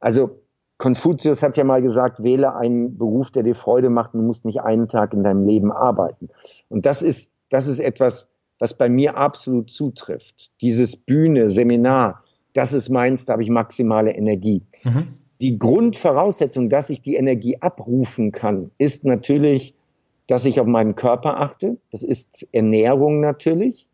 Also 0.00 0.40
Konfuzius 0.76 1.42
hat 1.42 1.56
ja 1.56 1.64
mal 1.64 1.82
gesagt, 1.82 2.22
wähle 2.22 2.56
einen 2.56 2.98
Beruf, 2.98 3.30
der 3.30 3.42
dir 3.42 3.54
Freude 3.54 3.90
macht 3.90 4.14
und 4.14 4.20
du 4.20 4.26
musst 4.26 4.44
nicht 4.44 4.60
einen 4.60 4.88
Tag 4.88 5.12
in 5.12 5.22
deinem 5.22 5.42
Leben 5.42 5.72
arbeiten. 5.72 6.28
Und 6.68 6.86
das 6.86 7.02
ist, 7.02 7.32
das 7.48 7.66
ist 7.66 7.80
etwas, 7.80 8.28
was 8.58 8.74
bei 8.74 8.88
mir 8.88 9.16
absolut 9.16 9.70
zutrifft. 9.70 10.50
Dieses 10.60 10.96
Bühne, 10.96 11.48
Seminar, 11.48 12.24
das 12.52 12.72
ist 12.72 12.88
meins, 12.88 13.24
da 13.24 13.34
habe 13.34 13.42
ich 13.42 13.50
maximale 13.50 14.12
Energie. 14.12 14.62
Mhm. 14.82 15.08
Die 15.40 15.58
Grundvoraussetzung, 15.58 16.68
dass 16.68 16.90
ich 16.90 17.00
die 17.00 17.14
Energie 17.14 17.58
abrufen 17.60 18.32
kann, 18.32 18.72
ist 18.78 19.04
natürlich, 19.04 19.74
dass 20.26 20.44
ich 20.44 20.58
auf 20.58 20.66
meinen 20.66 20.96
Körper 20.96 21.40
achte. 21.40 21.76
Das 21.92 22.02
ist 22.02 22.48
Ernährung 22.52 23.20
natürlich. 23.20 23.86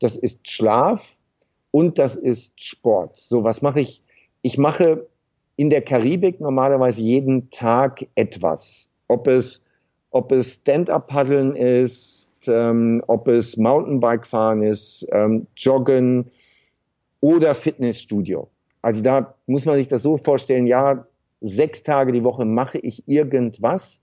Das 0.00 0.16
ist 0.16 0.48
Schlaf 0.48 1.16
und 1.70 1.98
das 1.98 2.16
ist 2.16 2.60
Sport. 2.62 3.16
So, 3.16 3.44
was 3.44 3.62
mache 3.62 3.80
ich? 3.80 4.02
Ich 4.42 4.58
mache 4.58 5.06
in 5.56 5.70
der 5.70 5.82
Karibik 5.82 6.40
normalerweise 6.40 7.00
jeden 7.00 7.50
Tag 7.50 8.06
etwas. 8.14 8.88
Ob 9.08 9.26
es, 9.26 9.64
ob 10.10 10.32
es 10.32 10.54
Stand-up-Paddeln 10.54 11.56
ist, 11.56 12.32
ähm, 12.48 13.02
ob 13.06 13.28
es 13.28 13.56
Mountainbike-Fahren 13.56 14.62
ist, 14.62 15.06
ähm, 15.12 15.46
Joggen 15.56 16.26
oder 17.20 17.54
Fitnessstudio. 17.54 18.48
Also 18.82 19.02
da 19.02 19.34
muss 19.46 19.64
man 19.64 19.76
sich 19.76 19.88
das 19.88 20.02
so 20.02 20.16
vorstellen, 20.16 20.66
ja, 20.66 21.06
sechs 21.40 21.82
Tage 21.82 22.12
die 22.12 22.24
Woche 22.24 22.44
mache 22.44 22.78
ich 22.78 23.06
irgendwas, 23.06 24.00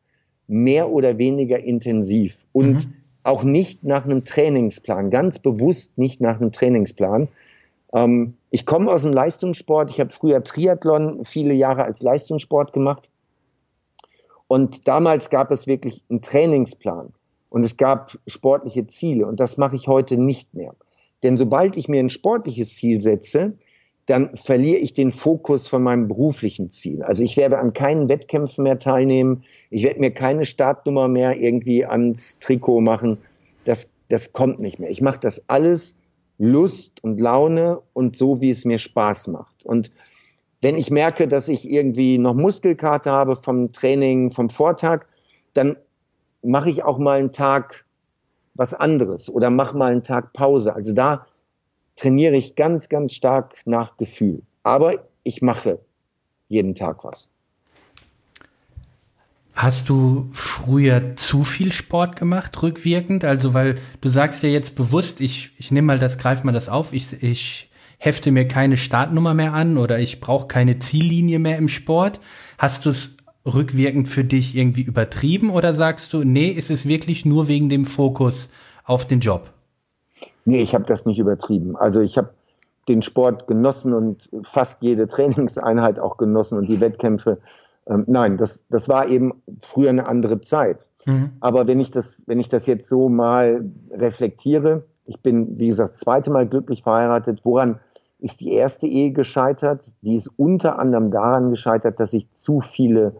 mehr 0.47 0.89
oder 0.89 1.17
weniger 1.17 1.59
intensiv 1.59 2.45
und 2.53 2.87
mhm. 2.87 2.93
auch 3.23 3.43
nicht 3.43 3.83
nach 3.83 4.05
einem 4.05 4.23
Trainingsplan, 4.23 5.09
ganz 5.09 5.39
bewusst 5.39 5.97
nicht 5.97 6.21
nach 6.21 6.39
einem 6.39 6.51
Trainingsplan, 6.51 7.27
ähm, 7.95 8.35
ich 8.51 8.65
komme 8.65 8.91
aus 8.91 9.01
dem 9.03 9.13
Leistungssport. 9.13 9.89
Ich 9.89 9.99
habe 9.99 10.09
früher 10.11 10.43
Triathlon 10.43 11.25
viele 11.25 11.53
Jahre 11.53 11.85
als 11.85 12.01
Leistungssport 12.01 12.73
gemacht. 12.73 13.09
Und 14.47 14.87
damals 14.87 15.29
gab 15.29 15.49
es 15.49 15.65
wirklich 15.65 16.03
einen 16.09 16.21
Trainingsplan 16.21 17.13
und 17.55 17.63
es 17.63 17.77
gab 17.77 18.19
sportliche 18.27 18.85
Ziele. 18.85 19.25
Und 19.25 19.39
das 19.39 19.55
mache 19.55 19.77
ich 19.77 19.87
heute 19.87 20.17
nicht 20.17 20.53
mehr. 20.55 20.75
Denn 21.23 21.37
sobald 21.37 21.77
ich 21.77 21.87
mir 21.87 22.01
ein 22.01 22.09
sportliches 22.09 22.75
Ziel 22.75 22.99
setze, 22.99 23.53
dann 24.07 24.35
verliere 24.35 24.79
ich 24.79 24.91
den 24.91 25.09
Fokus 25.09 25.69
von 25.69 25.81
meinem 25.81 26.09
beruflichen 26.09 26.69
Ziel. 26.69 27.01
Also 27.01 27.23
ich 27.23 27.37
werde 27.37 27.57
an 27.57 27.71
keinen 27.71 28.09
Wettkämpfen 28.09 28.63
mehr 28.63 28.77
teilnehmen. 28.77 29.45
Ich 29.69 29.85
werde 29.85 30.01
mir 30.01 30.11
keine 30.11 30.45
Startnummer 30.45 31.07
mehr 31.07 31.39
irgendwie 31.39 31.85
ans 31.85 32.39
Trikot 32.39 32.81
machen. 32.81 33.19
Das, 33.63 33.89
das 34.09 34.33
kommt 34.33 34.59
nicht 34.59 34.79
mehr. 34.79 34.89
Ich 34.89 34.99
mache 34.99 35.21
das 35.21 35.41
alles 35.47 35.95
Lust 36.37 37.01
und 37.05 37.21
Laune 37.21 37.79
und 37.93 38.17
so, 38.17 38.41
wie 38.41 38.49
es 38.49 38.65
mir 38.65 38.79
Spaß 38.79 39.27
macht. 39.27 39.65
Und 39.65 39.91
wenn 40.59 40.77
ich 40.77 40.91
merke, 40.91 41.29
dass 41.29 41.47
ich 41.47 41.71
irgendwie 41.71 42.17
noch 42.17 42.33
Muskelkarte 42.33 43.11
habe 43.11 43.37
vom 43.37 43.71
Training, 43.71 44.29
vom 44.29 44.49
Vortag, 44.49 45.05
dann 45.53 45.77
mache 46.45 46.69
ich 46.69 46.83
auch 46.83 46.97
mal 46.97 47.19
einen 47.19 47.31
Tag 47.31 47.85
was 48.53 48.73
anderes 48.73 49.29
oder 49.29 49.49
mache 49.49 49.77
mal 49.77 49.91
einen 49.91 50.03
Tag 50.03 50.33
Pause. 50.33 50.73
Also 50.75 50.93
da 50.93 51.25
trainiere 51.95 52.35
ich 52.35 52.55
ganz, 52.55 52.89
ganz 52.89 53.13
stark 53.13 53.55
nach 53.65 53.97
Gefühl. 53.97 54.41
Aber 54.63 55.05
ich 55.23 55.41
mache 55.41 55.79
jeden 56.47 56.75
Tag 56.75 57.03
was. 57.03 57.29
Hast 59.55 59.87
du 59.87 60.27
früher 60.33 61.15
zu 61.15 61.45
viel 61.45 61.71
Sport 61.71 62.17
gemacht, 62.17 62.61
rückwirkend? 62.61 63.23
Also, 63.23 63.53
weil 63.53 63.77
du 64.01 64.09
sagst 64.09 64.43
ja 64.43 64.49
jetzt 64.49 64.75
bewusst, 64.75 65.21
ich, 65.21 65.51
ich 65.57 65.71
nehme 65.71 65.87
mal 65.87 65.99
das, 65.99 66.17
greif 66.17 66.43
mal 66.43 66.51
das 66.51 66.67
auf, 66.67 66.91
ich, 66.91 67.23
ich 67.23 67.69
hefte 67.97 68.31
mir 68.31 68.47
keine 68.49 68.75
Startnummer 68.75 69.33
mehr 69.33 69.53
an 69.53 69.77
oder 69.77 69.97
ich 69.99 70.19
brauche 70.19 70.47
keine 70.47 70.79
Ziellinie 70.79 71.39
mehr 71.39 71.57
im 71.57 71.69
Sport. 71.69 72.19
Hast 72.57 72.85
du 72.85 72.89
es 72.89 73.14
rückwirkend 73.45 74.07
für 74.07 74.23
dich 74.23 74.55
irgendwie 74.55 74.81
übertrieben 74.81 75.49
oder 75.49 75.73
sagst 75.73 76.13
du, 76.13 76.23
nee, 76.23 76.49
ist 76.49 76.71
es 76.71 76.87
wirklich 76.87 77.25
nur 77.25 77.47
wegen 77.47 77.69
dem 77.69 77.85
Fokus 77.85 78.49
auf 78.83 79.05
den 79.05 79.19
Job? 79.19 79.51
Nee, 80.45 80.61
ich 80.61 80.73
habe 80.73 80.85
das 80.85 81.05
nicht 81.05 81.19
übertrieben. 81.19 81.75
Also 81.75 82.01
ich 82.01 82.17
habe 82.17 82.29
den 82.87 83.01
Sport 83.01 83.47
genossen 83.47 83.93
und 83.93 84.29
fast 84.43 84.81
jede 84.81 85.07
Trainingseinheit 85.07 85.99
auch 85.99 86.17
genossen 86.17 86.57
und 86.57 86.69
die 86.69 86.81
Wettkämpfe 86.81 87.39
ähm, 87.87 88.05
nein, 88.07 88.37
das, 88.37 88.65
das 88.69 88.89
war 88.89 89.09
eben 89.09 89.43
früher 89.59 89.89
eine 89.89 90.07
andere 90.07 90.41
Zeit. 90.41 90.89
Mhm. 91.05 91.31
Aber 91.39 91.67
wenn 91.67 91.79
ich 91.79 91.91
das, 91.91 92.23
wenn 92.25 92.39
ich 92.39 92.49
das 92.49 92.65
jetzt 92.65 92.89
so 92.89 93.09
mal 93.09 93.63
reflektiere, 93.91 94.85
ich 95.05 95.21
bin, 95.21 95.59
wie 95.59 95.67
gesagt, 95.67 95.91
das 95.91 95.99
zweite 95.99 96.31
Mal 96.31 96.47
glücklich 96.47 96.81
verheiratet. 96.81 97.41
Woran 97.43 97.79
ist 98.19 98.41
die 98.41 98.53
erste 98.53 98.87
Ehe 98.87 99.11
gescheitert? 99.11 99.85
Die 100.01 100.15
ist 100.15 100.27
unter 100.37 100.79
anderem 100.79 101.11
daran 101.11 101.51
gescheitert, 101.51 101.99
dass 101.99 102.13
ich 102.13 102.31
zu 102.31 102.59
viele 102.59 103.15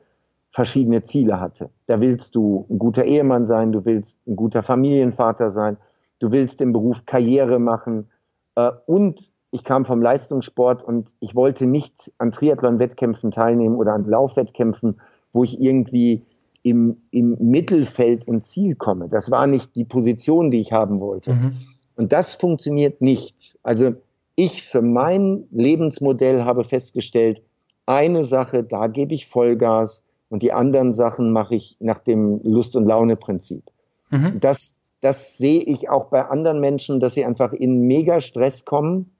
verschiedene 0.55 1.01
Ziele 1.01 1.41
hatte. 1.41 1.69
Da 1.85 1.99
willst 1.99 2.33
du 2.33 2.65
ein 2.69 2.79
guter 2.79 3.03
Ehemann 3.03 3.45
sein, 3.45 3.73
du 3.73 3.83
willst 3.83 4.25
ein 4.25 4.37
guter 4.37 4.63
Familienvater 4.63 5.49
sein, 5.49 5.75
du 6.19 6.31
willst 6.31 6.61
im 6.61 6.71
Beruf 6.71 7.05
Karriere 7.05 7.59
machen 7.59 8.09
äh, 8.55 8.71
und 8.85 9.33
ich 9.51 9.65
kam 9.65 9.83
vom 9.83 10.01
Leistungssport 10.01 10.81
und 10.81 11.13
ich 11.19 11.35
wollte 11.35 11.65
nicht 11.65 12.13
an 12.19 12.31
Triathlon-Wettkämpfen 12.31 13.31
teilnehmen 13.31 13.75
oder 13.75 13.95
an 13.95 14.05
Laufwettkämpfen, 14.05 15.01
wo 15.33 15.43
ich 15.43 15.59
irgendwie 15.59 16.23
im, 16.63 17.01
im 17.11 17.35
Mittelfeld 17.41 18.23
im 18.23 18.39
Ziel 18.39 18.75
komme. 18.75 19.09
Das 19.09 19.31
war 19.31 19.47
nicht 19.47 19.75
die 19.75 19.83
Position, 19.83 20.51
die 20.51 20.61
ich 20.61 20.71
haben 20.71 21.01
wollte. 21.01 21.33
Mhm. 21.33 21.51
Und 21.97 22.13
das 22.13 22.33
funktioniert 22.33 23.01
nicht. 23.01 23.59
Also 23.61 23.91
ich 24.35 24.63
für 24.63 24.81
mein 24.81 25.47
Lebensmodell 25.51 26.45
habe 26.45 26.63
festgestellt, 26.63 27.41
eine 27.85 28.23
Sache, 28.23 28.63
da 28.63 28.87
gebe 28.87 29.13
ich 29.13 29.27
Vollgas 29.27 30.04
und 30.29 30.41
die 30.41 30.53
anderen 30.53 30.93
Sachen 30.93 31.31
mache 31.31 31.55
ich 31.55 31.77
nach 31.79 31.99
dem 31.99 32.41
Lust- 32.43 32.75
und 32.75 32.85
Laune-Prinzip. 32.85 33.63
Mhm. 34.09 34.39
Das, 34.39 34.75
das 35.01 35.37
sehe 35.37 35.61
ich 35.61 35.89
auch 35.89 36.05
bei 36.05 36.25
anderen 36.25 36.59
Menschen, 36.59 36.99
dass 36.99 37.13
sie 37.13 37.25
einfach 37.25 37.53
in 37.53 37.81
mega 37.81 38.21
Stress 38.21 38.65
kommen 38.65 39.11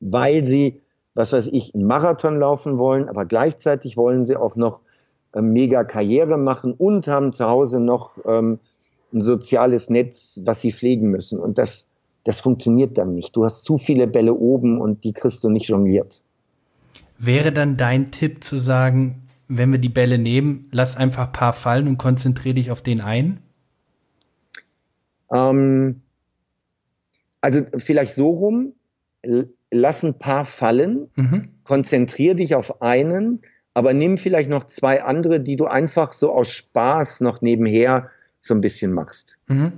weil 0.00 0.44
sie, 0.44 0.80
was 1.14 1.32
weiß 1.32 1.48
ich, 1.48 1.74
einen 1.74 1.86
Marathon 1.86 2.38
laufen 2.38 2.78
wollen, 2.78 3.08
aber 3.08 3.24
gleichzeitig 3.24 3.96
wollen 3.96 4.26
sie 4.26 4.36
auch 4.36 4.56
noch 4.56 4.80
äh, 5.32 5.40
mega 5.40 5.84
Karriere 5.84 6.38
machen 6.38 6.74
und 6.74 7.08
haben 7.08 7.32
zu 7.32 7.46
Hause 7.46 7.80
noch 7.80 8.18
ähm, 8.26 8.58
ein 9.12 9.22
soziales 9.22 9.88
Netz, 9.88 10.40
was 10.44 10.60
sie 10.60 10.72
pflegen 10.72 11.10
müssen. 11.10 11.40
Und 11.40 11.58
das, 11.58 11.86
das 12.24 12.40
funktioniert 12.40 12.98
dann 12.98 13.14
nicht. 13.14 13.34
Du 13.36 13.44
hast 13.44 13.64
zu 13.64 13.78
viele 13.78 14.06
Bälle 14.06 14.34
oben 14.34 14.80
und 14.80 15.04
die 15.04 15.12
kriegst 15.12 15.42
du 15.44 15.48
nicht 15.48 15.68
jongliert. 15.68 16.20
Wäre 17.18 17.52
dann 17.52 17.78
dein 17.78 18.10
Tipp 18.10 18.44
zu 18.44 18.58
sagen, 18.58 19.22
wenn 19.48 19.70
wir 19.70 19.78
die 19.78 19.88
Bälle 19.88 20.18
nehmen, 20.18 20.68
lass 20.72 20.96
einfach 20.96 21.28
ein 21.28 21.32
paar 21.32 21.52
fallen 21.52 21.88
und 21.88 21.98
konzentriere 21.98 22.54
dich 22.54 22.70
auf 22.70 22.82
den 22.82 23.00
einen? 23.00 23.40
Ähm, 25.32 26.02
also 27.40 27.62
vielleicht 27.76 28.14
so 28.14 28.30
rum, 28.30 28.72
lass 29.70 30.04
ein 30.04 30.18
paar 30.18 30.44
fallen, 30.44 31.10
mhm. 31.16 31.48
konzentrier 31.64 32.34
dich 32.34 32.54
auf 32.54 32.82
einen, 32.82 33.42
aber 33.74 33.92
nimm 33.92 34.18
vielleicht 34.18 34.48
noch 34.48 34.64
zwei 34.64 35.02
andere, 35.02 35.40
die 35.40 35.56
du 35.56 35.66
einfach 35.66 36.12
so 36.12 36.32
aus 36.32 36.50
Spaß 36.50 37.20
noch 37.20 37.42
nebenher 37.42 38.10
so 38.40 38.54
ein 38.54 38.60
bisschen 38.60 38.92
machst. 38.92 39.36
Mhm. 39.48 39.72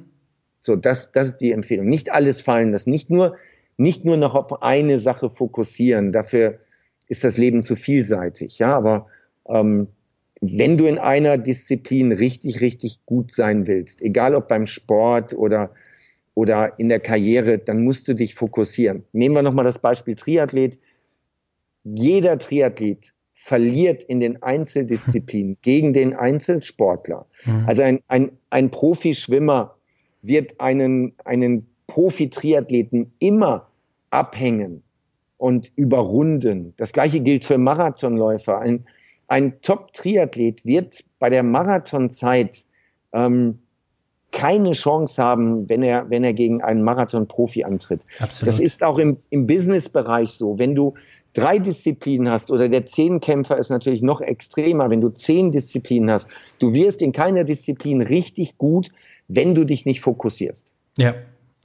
So, 0.60 0.76
das, 0.76 1.12
das 1.12 1.28
ist 1.28 1.38
die 1.38 1.52
Empfehlung. 1.52 1.86
Nicht 1.86 2.12
alles 2.12 2.40
fallen 2.40 2.72
lassen, 2.72 2.90
nicht 2.90 3.10
nur, 3.10 3.36
nicht 3.76 4.04
nur 4.04 4.16
noch 4.16 4.34
auf 4.34 4.62
eine 4.62 4.98
Sache 4.98 5.30
fokussieren. 5.30 6.12
Dafür 6.12 6.58
ist 7.08 7.24
das 7.24 7.38
Leben 7.38 7.62
zu 7.62 7.74
vielseitig. 7.74 8.58
Ja, 8.58 8.76
aber 8.76 9.06
ähm, 9.48 9.88
wenn 10.40 10.76
du 10.76 10.86
in 10.86 10.98
einer 10.98 11.36
Disziplin 11.36 12.12
richtig, 12.12 12.60
richtig 12.60 13.00
gut 13.06 13.32
sein 13.32 13.66
willst, 13.66 14.02
egal 14.02 14.34
ob 14.34 14.48
beim 14.48 14.66
Sport 14.66 15.34
oder 15.34 15.70
oder 16.38 16.78
in 16.78 16.88
der 16.88 17.00
Karriere, 17.00 17.58
dann 17.58 17.82
musst 17.82 18.06
du 18.06 18.14
dich 18.14 18.36
fokussieren. 18.36 19.02
Nehmen 19.12 19.34
wir 19.34 19.42
nochmal 19.42 19.64
das 19.64 19.80
Beispiel 19.80 20.14
Triathlet. 20.14 20.78
Jeder 21.82 22.38
Triathlet 22.38 23.12
verliert 23.32 24.04
in 24.04 24.20
den 24.20 24.40
Einzeldisziplinen 24.40 25.56
gegen 25.62 25.92
den 25.92 26.14
Einzelsportler. 26.14 27.26
Mhm. 27.44 27.64
Also 27.66 27.82
ein, 27.82 28.00
ein, 28.06 28.30
ein 28.50 28.70
Profischwimmer 28.70 29.78
wird 30.22 30.60
einen, 30.60 31.14
einen 31.24 31.66
Profi-Triathleten 31.88 33.10
immer 33.18 33.66
abhängen 34.10 34.84
und 35.38 35.72
überrunden. 35.74 36.72
Das 36.76 36.92
gleiche 36.92 37.18
gilt 37.18 37.44
für 37.44 37.58
Marathonläufer. 37.58 38.60
Ein, 38.60 38.84
ein 39.28 39.60
Top-Triathlet 39.62 40.64
wird 40.64 41.04
bei 41.18 41.30
der 41.30 41.42
Marathonzeit 41.42 42.64
ähm, 43.12 43.58
keine 44.30 44.72
Chance 44.72 45.22
haben, 45.22 45.68
wenn 45.68 45.82
er, 45.82 46.10
wenn 46.10 46.22
er 46.22 46.34
gegen 46.34 46.62
einen 46.62 46.82
Marathon-Profi 46.82 47.64
antritt. 47.64 48.06
Absolut. 48.18 48.48
Das 48.48 48.60
ist 48.60 48.82
auch 48.82 48.98
im, 48.98 49.18
im 49.30 49.46
Business-Bereich 49.46 50.30
so. 50.30 50.58
Wenn 50.58 50.74
du 50.74 50.94
drei 51.32 51.58
Disziplinen 51.58 52.30
hast 52.30 52.50
oder 52.50 52.68
der 52.68 52.84
Zehnkämpfer 52.84 53.56
ist 53.56 53.70
natürlich 53.70 54.02
noch 54.02 54.20
extremer, 54.20 54.90
wenn 54.90 55.00
du 55.00 55.08
zehn 55.08 55.50
Disziplinen 55.50 56.10
hast, 56.10 56.28
du 56.58 56.74
wirst 56.74 57.00
in 57.00 57.12
keiner 57.12 57.44
Disziplin 57.44 58.02
richtig 58.02 58.58
gut, 58.58 58.90
wenn 59.28 59.54
du 59.54 59.64
dich 59.64 59.86
nicht 59.86 60.00
fokussierst. 60.00 60.74
Ja, 60.98 61.14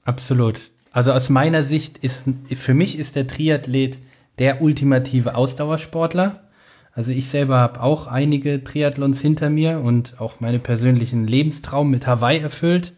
absolut. 0.05 0.61
Also 0.91 1.11
aus 1.11 1.29
meiner 1.29 1.63
Sicht 1.63 1.97
ist, 1.97 2.29
für 2.53 2.73
mich 2.73 2.99
ist 2.99 3.15
der 3.15 3.27
Triathlet 3.27 3.99
der 4.39 4.61
ultimative 4.61 5.35
Ausdauersportler. 5.35 6.42
Also 6.95 7.11
ich 7.11 7.27
selber 7.27 7.57
habe 7.57 7.81
auch 7.81 8.07
einige 8.07 8.63
Triathlons 8.63 9.19
hinter 9.19 9.49
mir 9.49 9.79
und 9.79 10.19
auch 10.21 10.39
meine 10.39 10.59
persönlichen 10.59 11.25
Lebenstraum 11.25 11.89
mit 11.89 12.05
Hawaii 12.05 12.39
erfüllt. 12.39 12.93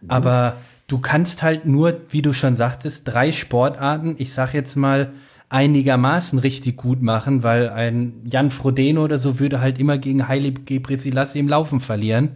Mhm. 0.00 0.10
Aber 0.10 0.56
du 0.88 0.98
kannst 0.98 1.42
halt 1.42 1.64
nur, 1.64 2.00
wie 2.10 2.22
du 2.22 2.32
schon 2.32 2.56
sagtest, 2.56 3.06
drei 3.06 3.30
Sportarten, 3.30 4.16
ich 4.18 4.32
sag 4.32 4.54
jetzt 4.54 4.76
mal, 4.76 5.12
einigermaßen 5.50 6.38
richtig 6.38 6.76
gut 6.76 7.00
machen, 7.00 7.42
weil 7.42 7.70
ein 7.70 8.22
Jan 8.28 8.50
Frodeno 8.50 9.04
oder 9.04 9.18
so 9.18 9.38
würde 9.38 9.60
halt 9.60 9.78
immer 9.78 9.96
gegen 9.96 10.28
Haile 10.28 10.52
Gebrselassie 10.52 11.38
im 11.38 11.48
Laufen 11.48 11.80
verlieren, 11.80 12.32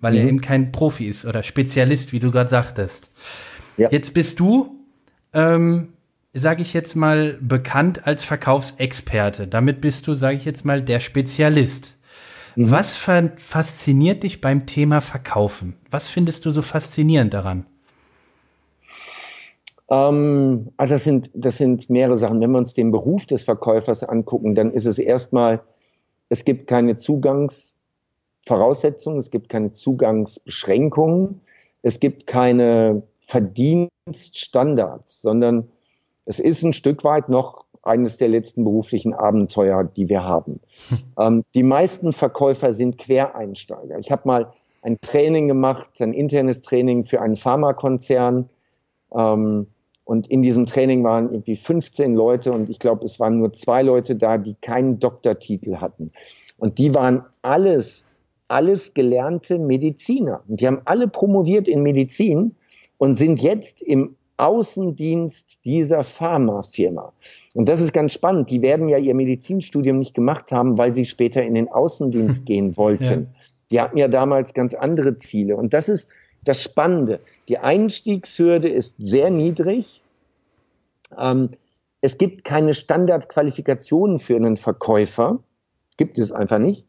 weil 0.00 0.14
mhm. 0.14 0.18
er 0.18 0.24
eben 0.28 0.40
kein 0.40 0.72
Profi 0.72 1.06
ist 1.06 1.26
oder 1.26 1.42
Spezialist, 1.42 2.12
wie 2.12 2.18
du 2.18 2.30
gerade 2.30 2.50
sagtest. 2.50 3.10
Ja. 3.76 3.90
Jetzt 3.90 4.14
bist 4.14 4.40
du 4.40 4.84
ähm, 5.32 5.88
sage 6.36 6.62
ich 6.62 6.72
jetzt 6.74 6.94
mal, 6.96 7.38
bekannt 7.40 8.06
als 8.06 8.24
Verkaufsexperte. 8.24 9.48
Damit 9.48 9.80
bist 9.80 10.06
du, 10.06 10.14
sage 10.14 10.36
ich 10.36 10.44
jetzt 10.44 10.64
mal, 10.64 10.82
der 10.82 11.00
Spezialist. 11.00 11.96
Mhm. 12.54 12.70
Was 12.70 12.94
fasziniert 12.96 14.22
dich 14.22 14.40
beim 14.40 14.66
Thema 14.66 15.00
Verkaufen? 15.00 15.74
Was 15.90 16.08
findest 16.08 16.46
du 16.46 16.50
so 16.50 16.62
faszinierend 16.62 17.34
daran? 17.34 17.66
Ähm, 19.88 20.72
also 20.76 20.94
das 20.94 21.04
sind, 21.04 21.30
das 21.34 21.58
sind 21.58 21.90
mehrere 21.90 22.16
Sachen. 22.16 22.40
Wenn 22.40 22.50
wir 22.50 22.58
uns 22.58 22.74
den 22.74 22.90
Beruf 22.90 23.26
des 23.26 23.44
Verkäufers 23.44 24.02
angucken, 24.02 24.54
dann 24.54 24.72
ist 24.72 24.86
es 24.86 24.98
erstmal, 24.98 25.60
es 26.28 26.44
gibt 26.44 26.66
keine 26.66 26.96
Zugangsvoraussetzungen, 26.96 29.18
es 29.18 29.30
gibt 29.30 29.48
keine 29.48 29.72
Zugangsbeschränkungen, 29.72 31.40
es 31.82 32.00
gibt 32.00 32.26
keine 32.26 33.02
Verdienststandards, 33.26 35.22
sondern 35.22 35.68
es 36.26 36.40
ist 36.40 36.62
ein 36.62 36.72
Stück 36.72 37.04
weit 37.04 37.28
noch 37.28 37.64
eines 37.82 38.16
der 38.16 38.28
letzten 38.28 38.64
beruflichen 38.64 39.14
Abenteuer, 39.14 39.84
die 39.84 40.08
wir 40.08 40.24
haben. 40.24 40.60
Hm. 40.88 40.98
Ähm, 41.18 41.44
die 41.54 41.62
meisten 41.62 42.12
Verkäufer 42.12 42.72
sind 42.72 42.98
Quereinsteiger. 42.98 43.98
Ich 43.98 44.10
habe 44.10 44.22
mal 44.26 44.52
ein 44.82 45.00
Training 45.00 45.48
gemacht, 45.48 45.88
ein 46.00 46.12
internes 46.12 46.60
Training 46.60 47.04
für 47.04 47.22
einen 47.22 47.36
Pharmakonzern. 47.36 48.48
Ähm, 49.14 49.68
und 50.04 50.28
in 50.28 50.42
diesem 50.42 50.66
Training 50.66 51.02
waren 51.04 51.30
irgendwie 51.30 51.56
15 51.56 52.14
Leute 52.14 52.52
und 52.52 52.70
ich 52.70 52.78
glaube, 52.78 53.04
es 53.04 53.18
waren 53.18 53.38
nur 53.38 53.52
zwei 53.52 53.82
Leute 53.82 54.14
da, 54.14 54.38
die 54.38 54.54
keinen 54.54 55.00
Doktortitel 55.00 55.76
hatten. 55.76 56.12
Und 56.58 56.78
die 56.78 56.94
waren 56.94 57.24
alles, 57.42 58.04
alles 58.46 58.94
gelernte 58.94 59.58
Mediziner. 59.58 60.42
Und 60.46 60.60
die 60.60 60.66
haben 60.66 60.82
alle 60.84 61.08
promoviert 61.08 61.66
in 61.66 61.82
Medizin 61.82 62.54
und 62.98 63.14
sind 63.14 63.42
jetzt 63.42 63.82
im 63.82 64.16
Außendienst 64.38 65.64
dieser 65.64 66.04
Pharmafirma. 66.04 67.12
Und 67.54 67.68
das 67.68 67.80
ist 67.80 67.92
ganz 67.92 68.12
spannend. 68.12 68.50
Die 68.50 68.62
werden 68.62 68.88
ja 68.88 68.98
ihr 68.98 69.14
Medizinstudium 69.14 69.98
nicht 69.98 70.14
gemacht 70.14 70.52
haben, 70.52 70.76
weil 70.76 70.94
sie 70.94 71.04
später 71.04 71.42
in 71.42 71.54
den 71.54 71.68
Außendienst 71.68 72.44
gehen 72.46 72.76
wollten. 72.76 73.04
Ja. 73.04 73.40
Die 73.70 73.80
hatten 73.80 73.98
ja 73.98 74.08
damals 74.08 74.54
ganz 74.54 74.74
andere 74.74 75.16
Ziele. 75.16 75.56
Und 75.56 75.72
das 75.72 75.88
ist 75.88 76.08
das 76.44 76.62
Spannende. 76.62 77.20
Die 77.48 77.58
Einstiegshürde 77.58 78.68
ist 78.68 78.96
sehr 78.98 79.30
niedrig. 79.30 80.02
Ähm, 81.18 81.50
es 82.00 82.18
gibt 82.18 82.44
keine 82.44 82.74
Standardqualifikationen 82.74 84.18
für 84.18 84.36
einen 84.36 84.56
Verkäufer. 84.56 85.40
Gibt 85.96 86.18
es 86.18 86.30
einfach 86.30 86.58
nicht. 86.58 86.86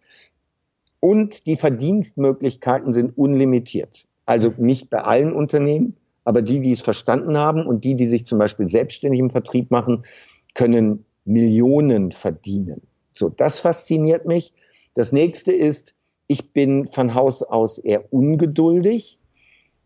Und 1.00 1.46
die 1.46 1.56
Verdienstmöglichkeiten 1.56 2.92
sind 2.92 3.18
unlimitiert. 3.18 4.06
Also 4.25 4.54
nicht 4.58 4.89
bei 4.89 5.00
allen 5.00 5.34
Unternehmen, 5.34 5.96
aber 6.27 6.41
die, 6.41 6.60
die 6.60 6.74
es 6.74 6.81
verstanden 6.81 7.38
haben 7.38 7.65
und 7.65 7.86
die, 7.86 7.96
die 7.96 8.05
sich 8.05 8.25
zum 8.25 8.38
Beispiel 8.38 8.67
selbstständig 8.67 9.22
im 9.22 9.29
Vertrieb 9.29 9.72
machen, 9.72 10.03
können 10.55 11.05
Millionen 11.24 12.11
verdienen. 12.11 12.81
So, 13.13 13.29
das 13.29 13.61
fasziniert 13.61 14.25
mich. 14.25 14.53
Das 14.94 15.13
nächste 15.13 15.53
ist, 15.53 15.96
ich 16.27 16.51
bin 16.51 16.83
von 16.83 17.13
Haus 17.13 17.44
aus 17.44 17.77
eher 17.79 18.11
ungeduldig 18.11 19.20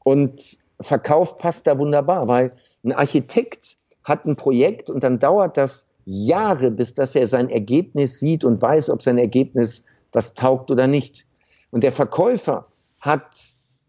und 0.03 0.57
Verkauf 0.79 1.37
passt 1.37 1.67
da 1.67 1.77
wunderbar, 1.77 2.27
weil 2.27 2.53
ein 2.83 2.91
Architekt 2.91 3.77
hat 4.03 4.25
ein 4.25 4.35
Projekt 4.35 4.89
und 4.89 5.03
dann 5.03 5.19
dauert 5.19 5.57
das 5.57 5.91
Jahre, 6.05 6.71
bis 6.71 6.95
dass 6.95 7.13
er 7.13 7.27
sein 7.27 7.49
Ergebnis 7.49 8.19
sieht 8.19 8.43
und 8.43 8.59
weiß, 8.59 8.89
ob 8.89 9.03
sein 9.03 9.19
Ergebnis 9.19 9.85
was 10.11 10.33
taugt 10.33 10.71
oder 10.71 10.87
nicht. 10.87 11.27
Und 11.69 11.83
der 11.83 11.91
Verkäufer 11.91 12.65
hat 12.99 13.27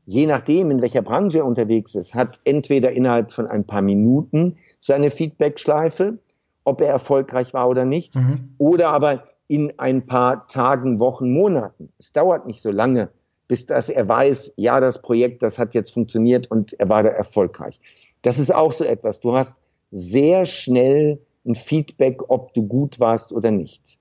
je 0.07 0.27
nachdem, 0.27 0.71
in 0.71 0.83
welcher 0.83 1.03
Branche 1.03 1.39
er 1.39 1.47
unterwegs 1.47 1.95
ist, 1.95 2.15
hat 2.15 2.41
entweder 2.45 2.93
innerhalb 2.93 3.31
von 3.31 3.47
ein 3.47 3.65
paar 3.65 3.83
Minuten 3.83 4.57
seine 4.81 5.11
Feedback-Schleife, 5.11 6.19
ob 6.65 6.81
er 6.81 6.89
erfolgreich 6.89 7.55
war 7.55 7.69
oder 7.69 7.85
nicht, 7.85 8.15
mhm. 8.15 8.55
oder 8.59 8.89
aber 8.89 9.25
in 9.49 9.73
ein 9.79 10.07
paar 10.07 10.47
Tagen, 10.47 10.99
Wochen, 11.01 11.33
Monaten. 11.33 11.91
Es 11.99 12.13
dauert 12.13 12.47
nicht 12.47 12.63
so 12.63 12.71
lange, 12.71 13.11
bis 13.49 13.67
dass 13.67 13.89
er 13.89 14.09
weiß, 14.09 14.55
ja, 14.57 14.81
das 14.81 15.03
Projekt, 15.03 15.43
das 15.43 15.59
hat 15.59 15.75
jetzt 15.75 15.93
funktioniert 15.93 16.51
und 16.51 16.73
er 16.75 16.89
war 16.89 17.03
da 17.03 17.11
erfolgreich. 17.11 17.81
Das 18.23 18.39
ist 18.39 18.55
auch 18.55 18.73
so 18.73 18.85
etwas. 18.85 19.21
Du 19.21 19.35
hast 19.35 19.61
sehr 19.91 20.47
schnell 20.47 21.21
ein 21.45 21.55
Feedback, 21.55 22.23
ob 22.29 22.55
du 22.55 22.67
gut 22.67 22.99
warst 23.01 23.33
oder 23.33 23.51
nicht. 23.51 23.99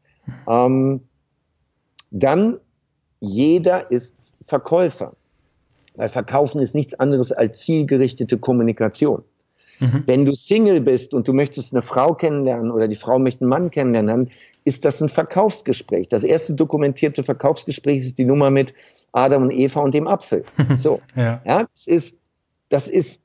Ähm, 0.47 1.01
dann, 2.11 2.59
jeder 3.19 3.91
ist 3.91 4.33
Verkäufer. 4.41 5.13
Weil 5.95 6.09
Verkaufen 6.09 6.61
ist 6.61 6.75
nichts 6.75 6.93
anderes 6.93 7.31
als 7.31 7.59
zielgerichtete 7.59 8.37
Kommunikation. 8.37 9.23
Mhm. 9.79 10.03
Wenn 10.05 10.25
du 10.25 10.33
Single 10.33 10.81
bist 10.81 11.13
und 11.13 11.27
du 11.27 11.33
möchtest 11.33 11.73
eine 11.73 11.81
Frau 11.81 12.13
kennenlernen 12.13 12.71
oder 12.71 12.87
die 12.87 12.95
Frau 12.95 13.19
möchte 13.19 13.41
einen 13.41 13.49
Mann 13.49 13.71
kennenlernen, 13.71 14.29
ist 14.63 14.85
das 14.85 15.01
ein 15.01 15.09
Verkaufsgespräch. 15.09 16.07
Das 16.07 16.23
erste 16.23 16.53
dokumentierte 16.53 17.23
Verkaufsgespräch 17.23 17.97
ist 17.97 18.19
die 18.19 18.25
Nummer 18.25 18.51
mit 18.51 18.73
Adam 19.11 19.43
und 19.43 19.51
Eva 19.51 19.81
und 19.81 19.93
dem 19.93 20.07
Apfel. 20.07 20.43
So, 20.77 21.01
ja. 21.15 21.41
ja, 21.45 21.67
das 21.73 21.87
ist, 21.87 22.17
das 22.69 22.87
ist, 22.87 23.21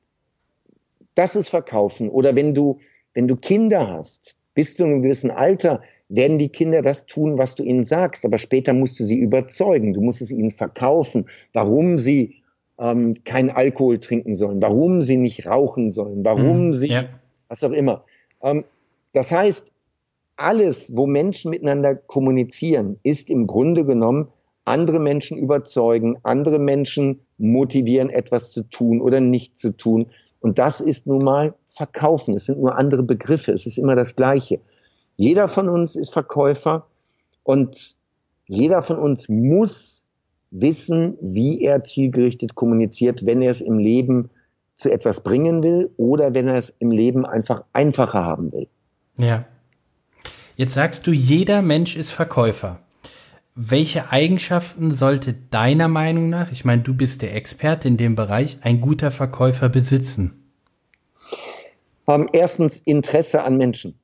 das 1.15 1.35
ist 1.35 1.49
Verkaufen. 1.49 2.09
Oder 2.09 2.35
wenn 2.35 2.53
du, 2.53 2.79
wenn 3.13 3.27
du 3.27 3.35
Kinder 3.35 3.87
hast, 3.87 4.35
bis 4.55 4.75
zu 4.75 4.83
einem 4.83 5.03
gewissen 5.03 5.29
Alter, 5.29 5.81
werden 6.09 6.39
die 6.39 6.49
Kinder 6.49 6.81
das 6.81 7.05
tun, 7.05 7.37
was 7.37 7.55
du 7.55 7.63
ihnen 7.63 7.85
sagst. 7.85 8.25
Aber 8.25 8.39
später 8.39 8.73
musst 8.73 8.99
du 8.99 9.03
sie 9.03 9.19
überzeugen. 9.19 9.93
Du 9.93 10.01
musst 10.01 10.21
es 10.21 10.31
ihnen 10.31 10.51
verkaufen, 10.51 11.27
warum 11.53 11.99
sie 11.99 12.41
ähm, 12.79 13.23
keinen 13.23 13.49
Alkohol 13.49 13.99
trinken 13.99 14.35
sollen, 14.35 14.61
warum 14.61 15.01
sie 15.01 15.17
nicht 15.17 15.45
rauchen 15.47 15.91
sollen, 15.91 16.23
warum 16.23 16.67
mhm, 16.67 16.73
sie, 16.73 16.87
ja. 16.87 17.05
was 17.47 17.63
auch 17.63 17.71
immer. 17.71 18.03
Ähm, 18.41 18.65
das 19.13 19.31
heißt, 19.31 19.71
alles, 20.35 20.95
wo 20.95 21.07
Menschen 21.07 21.51
miteinander 21.51 21.95
kommunizieren, 21.95 22.99
ist 23.03 23.29
im 23.29 23.47
Grunde 23.47 23.85
genommen 23.85 24.27
andere 24.65 24.99
Menschen 24.99 25.37
überzeugen, 25.37 26.17
andere 26.23 26.59
Menschen 26.59 27.21
motivieren, 27.37 28.09
etwas 28.09 28.51
zu 28.51 28.63
tun 28.63 29.01
oder 29.01 29.19
nicht 29.19 29.57
zu 29.57 29.75
tun. 29.75 30.07
Und 30.39 30.59
das 30.59 30.81
ist 30.81 31.07
nun 31.07 31.23
mal 31.23 31.55
Verkaufen. 31.69 32.35
Es 32.35 32.45
sind 32.45 32.59
nur 32.59 32.75
andere 32.75 33.03
Begriffe. 33.03 33.51
Es 33.51 33.65
ist 33.65 33.77
immer 33.77 33.95
das 33.95 34.15
Gleiche. 34.15 34.59
Jeder 35.15 35.47
von 35.47 35.69
uns 35.69 35.95
ist 35.95 36.11
Verkäufer 36.11 36.85
und 37.43 37.95
jeder 38.45 38.81
von 38.81 38.99
uns 38.99 39.29
muss 39.29 40.05
wissen, 40.51 41.17
wie 41.21 41.61
er 41.61 41.83
zielgerichtet 41.83 42.55
kommuniziert, 42.55 43.25
wenn 43.25 43.41
er 43.41 43.51
es 43.51 43.61
im 43.61 43.77
Leben 43.77 44.29
zu 44.73 44.91
etwas 44.91 45.23
bringen 45.23 45.63
will 45.63 45.89
oder 45.97 46.33
wenn 46.33 46.47
er 46.47 46.55
es 46.55 46.73
im 46.79 46.91
Leben 46.91 47.25
einfach 47.25 47.63
einfacher 47.73 48.23
haben 48.23 48.51
will. 48.51 48.67
Ja. 49.17 49.45
Jetzt 50.55 50.73
sagst 50.73 51.05
du, 51.07 51.11
jeder 51.11 51.61
Mensch 51.61 51.95
ist 51.95 52.11
Verkäufer. 52.11 52.79
Welche 53.55 54.11
Eigenschaften 54.11 54.91
sollte 54.91 55.33
deiner 55.33 55.87
Meinung 55.87 56.29
nach, 56.29 56.51
ich 56.51 56.63
meine, 56.63 56.83
du 56.83 56.93
bist 56.93 57.23
der 57.23 57.35
Experte 57.35 57.87
in 57.87 57.97
dem 57.97 58.15
Bereich, 58.15 58.59
ein 58.61 58.81
guter 58.81 59.09
Verkäufer 59.09 59.67
besitzen? 59.67 60.43
Um, 62.05 62.27
erstens 62.31 62.79
Interesse 62.79 63.43
an 63.43 63.57
Menschen. 63.57 63.95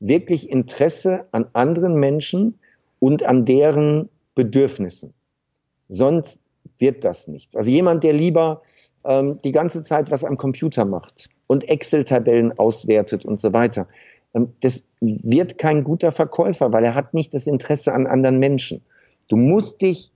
Wirklich 0.00 0.50
Interesse 0.50 1.26
an 1.32 1.46
anderen 1.54 1.94
Menschen 1.94 2.58
und 2.98 3.22
an 3.24 3.44
deren 3.44 4.10
Bedürfnissen. 4.34 5.14
Sonst 5.88 6.40
wird 6.78 7.04
das 7.04 7.28
nichts. 7.28 7.56
Also 7.56 7.70
jemand, 7.70 8.04
der 8.04 8.12
lieber 8.12 8.62
ähm, 9.04 9.40
die 9.42 9.52
ganze 9.52 9.82
Zeit 9.82 10.10
was 10.10 10.24
am 10.24 10.36
Computer 10.36 10.84
macht 10.84 11.28
und 11.46 11.68
Excel-Tabellen 11.68 12.58
auswertet 12.58 13.24
und 13.24 13.40
so 13.40 13.52
weiter, 13.52 13.86
ähm, 14.34 14.52
das 14.60 14.88
wird 15.00 15.58
kein 15.58 15.84
guter 15.84 16.12
Verkäufer, 16.12 16.72
weil 16.72 16.84
er 16.84 16.94
hat 16.94 17.14
nicht 17.14 17.34
das 17.34 17.46
Interesse 17.46 17.92
an 17.92 18.06
anderen 18.06 18.38
Menschen. 18.38 18.82
Du 19.28 19.36
musst 19.36 19.82
dich 19.82 20.10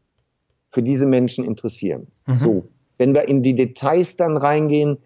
für 0.67 0.83
diese 0.83 1.07
Menschen 1.07 1.45
interessieren. 1.45 2.09
Mhm. 2.27 2.35
So. 2.35 2.69
wenn 2.99 3.15
wir 3.15 3.29
in 3.29 3.43
die 3.43 3.55
Details 3.55 4.17
dann 4.17 4.37
reingehen, 4.37 4.99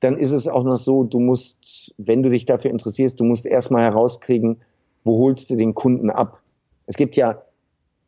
dann 0.00 0.18
ist 0.18 0.32
es 0.32 0.48
auch 0.48 0.64
noch 0.64 0.78
so, 0.78 1.04
du 1.04 1.20
musst, 1.20 1.94
wenn 1.98 2.22
du 2.22 2.30
dich 2.30 2.44
dafür 2.44 2.70
interessierst, 2.70 3.20
du 3.20 3.24
musst 3.24 3.46
erstmal 3.46 3.82
herauskriegen, 3.82 4.62
wo 5.04 5.18
holst 5.18 5.50
du 5.50 5.56
den 5.56 5.74
Kunden 5.74 6.10
ab. 6.10 6.40
Es 6.86 6.96
gibt 6.96 7.16
ja 7.16 7.42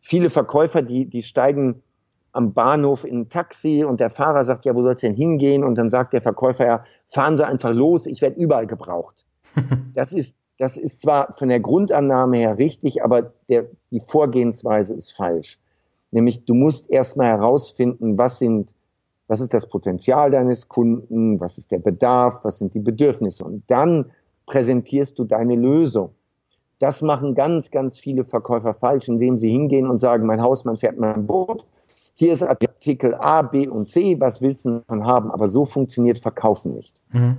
viele 0.01 0.31
Verkäufer, 0.31 0.83
die, 0.83 1.07
die 1.07 1.23
steigen 1.23 1.83
am 2.33 2.53
Bahnhof 2.53 3.05
in 3.05 3.21
ein 3.21 3.29
Taxi 3.29 3.85
und 3.85 4.01
der 4.01 4.11
Fahrer 4.11 4.45
sagt, 4.45 4.65
ja, 4.65 4.75
wo 4.75 4.83
soll's 4.83 5.01
denn 5.01 5.15
hingehen? 5.15 5.65
Und 5.65 5.77
dann 5.77 5.91
sagt 5.91 6.13
der 6.13 6.23
Verkäufer, 6.23 6.67
ja, 6.67 6.85
fahren 7.07 7.37
Sie 7.37 7.47
einfach 7.47 7.73
los, 7.73 8.07
ich 8.07 8.23
werde 8.23 8.41
überall 8.41 8.67
gebraucht. 8.67 9.25
das 9.95 10.13
ist, 10.13 10.37
das 10.59 10.77
ist 10.77 11.01
zwar 11.03 11.33
von 11.33 11.49
der 11.49 11.61
Grundannahme 11.61 12.39
her 12.39 12.59
richtig, 12.59 13.03
aber 13.03 13.33
der, 13.49 13.67
die 13.91 14.01
Vorgehensweise 14.01 14.95
ist 14.95 15.13
falsch. 15.13 15.59
Nämlich, 16.11 16.45
du 16.45 16.55
musst 16.55 16.91
erstmal 16.91 17.29
herausfinden, 17.29 18.17
was 18.19 18.39
sind 18.39 18.75
was 19.29 19.41
ist 19.41 19.55
das 19.55 19.69
Potenzial 19.69 20.31
deines 20.31 20.69
Kunden, 20.69 21.39
was 21.39 21.59
ist 21.59 21.71
der 21.71 21.79
Bedarf, 21.79 22.45
was 22.45 22.59
sind 22.59 22.75
die 22.75 22.81
Bedürfnisse. 22.81 23.45
Und 23.45 23.63
dann 23.69 24.11
präsentierst 24.47 25.19
du 25.19 25.25
deine 25.25 25.55
Lösung. 25.55 26.15
Das 26.79 27.03
machen 27.03 27.35
ganz, 27.35 27.71
ganz 27.71 27.99
viele 27.99 28.25
Verkäufer 28.25 28.73
falsch, 28.73 29.09
indem 29.09 29.37
sie 29.37 29.51
hingehen 29.51 29.87
und 29.87 29.99
sagen, 29.99 30.27
mein 30.27 30.41
Haus, 30.41 30.65
mein 30.65 30.79
Pferd, 30.79 30.99
mein 30.99 31.27
Boot. 31.27 31.67
Hier 32.19 32.33
ist 32.33 32.43
Artikel 32.43 33.15
A, 33.15 33.43
B 33.43 33.69
und 33.69 33.89
C, 33.89 34.21
was 34.21 34.43
willst 34.43 34.65
du 34.65 34.81
davon 34.81 35.05
haben? 35.05 35.31
Aber 35.31 35.47
so 35.47 35.65
funktioniert 35.65 36.19
Verkaufen 36.19 36.75
nicht. 36.75 37.01
Mhm. 37.13 37.37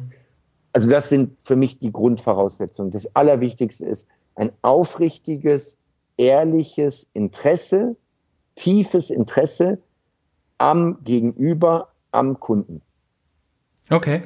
Also 0.71 0.89
das 0.89 1.09
sind 1.09 1.37
für 1.37 1.57
mich 1.57 1.79
die 1.79 1.91
Grundvoraussetzungen. 1.91 2.89
Das 2.89 3.13
Allerwichtigste 3.13 3.85
ist 3.85 4.07
ein 4.35 4.51
aufrichtiges, 4.61 5.77
ehrliches 6.15 7.09
Interesse, 7.13 7.97
tiefes 8.55 9.09
Interesse 9.09 9.79
am 10.59 11.03
Gegenüber, 11.03 11.89
am 12.13 12.39
Kunden. 12.39 12.81
Okay. 13.89 14.23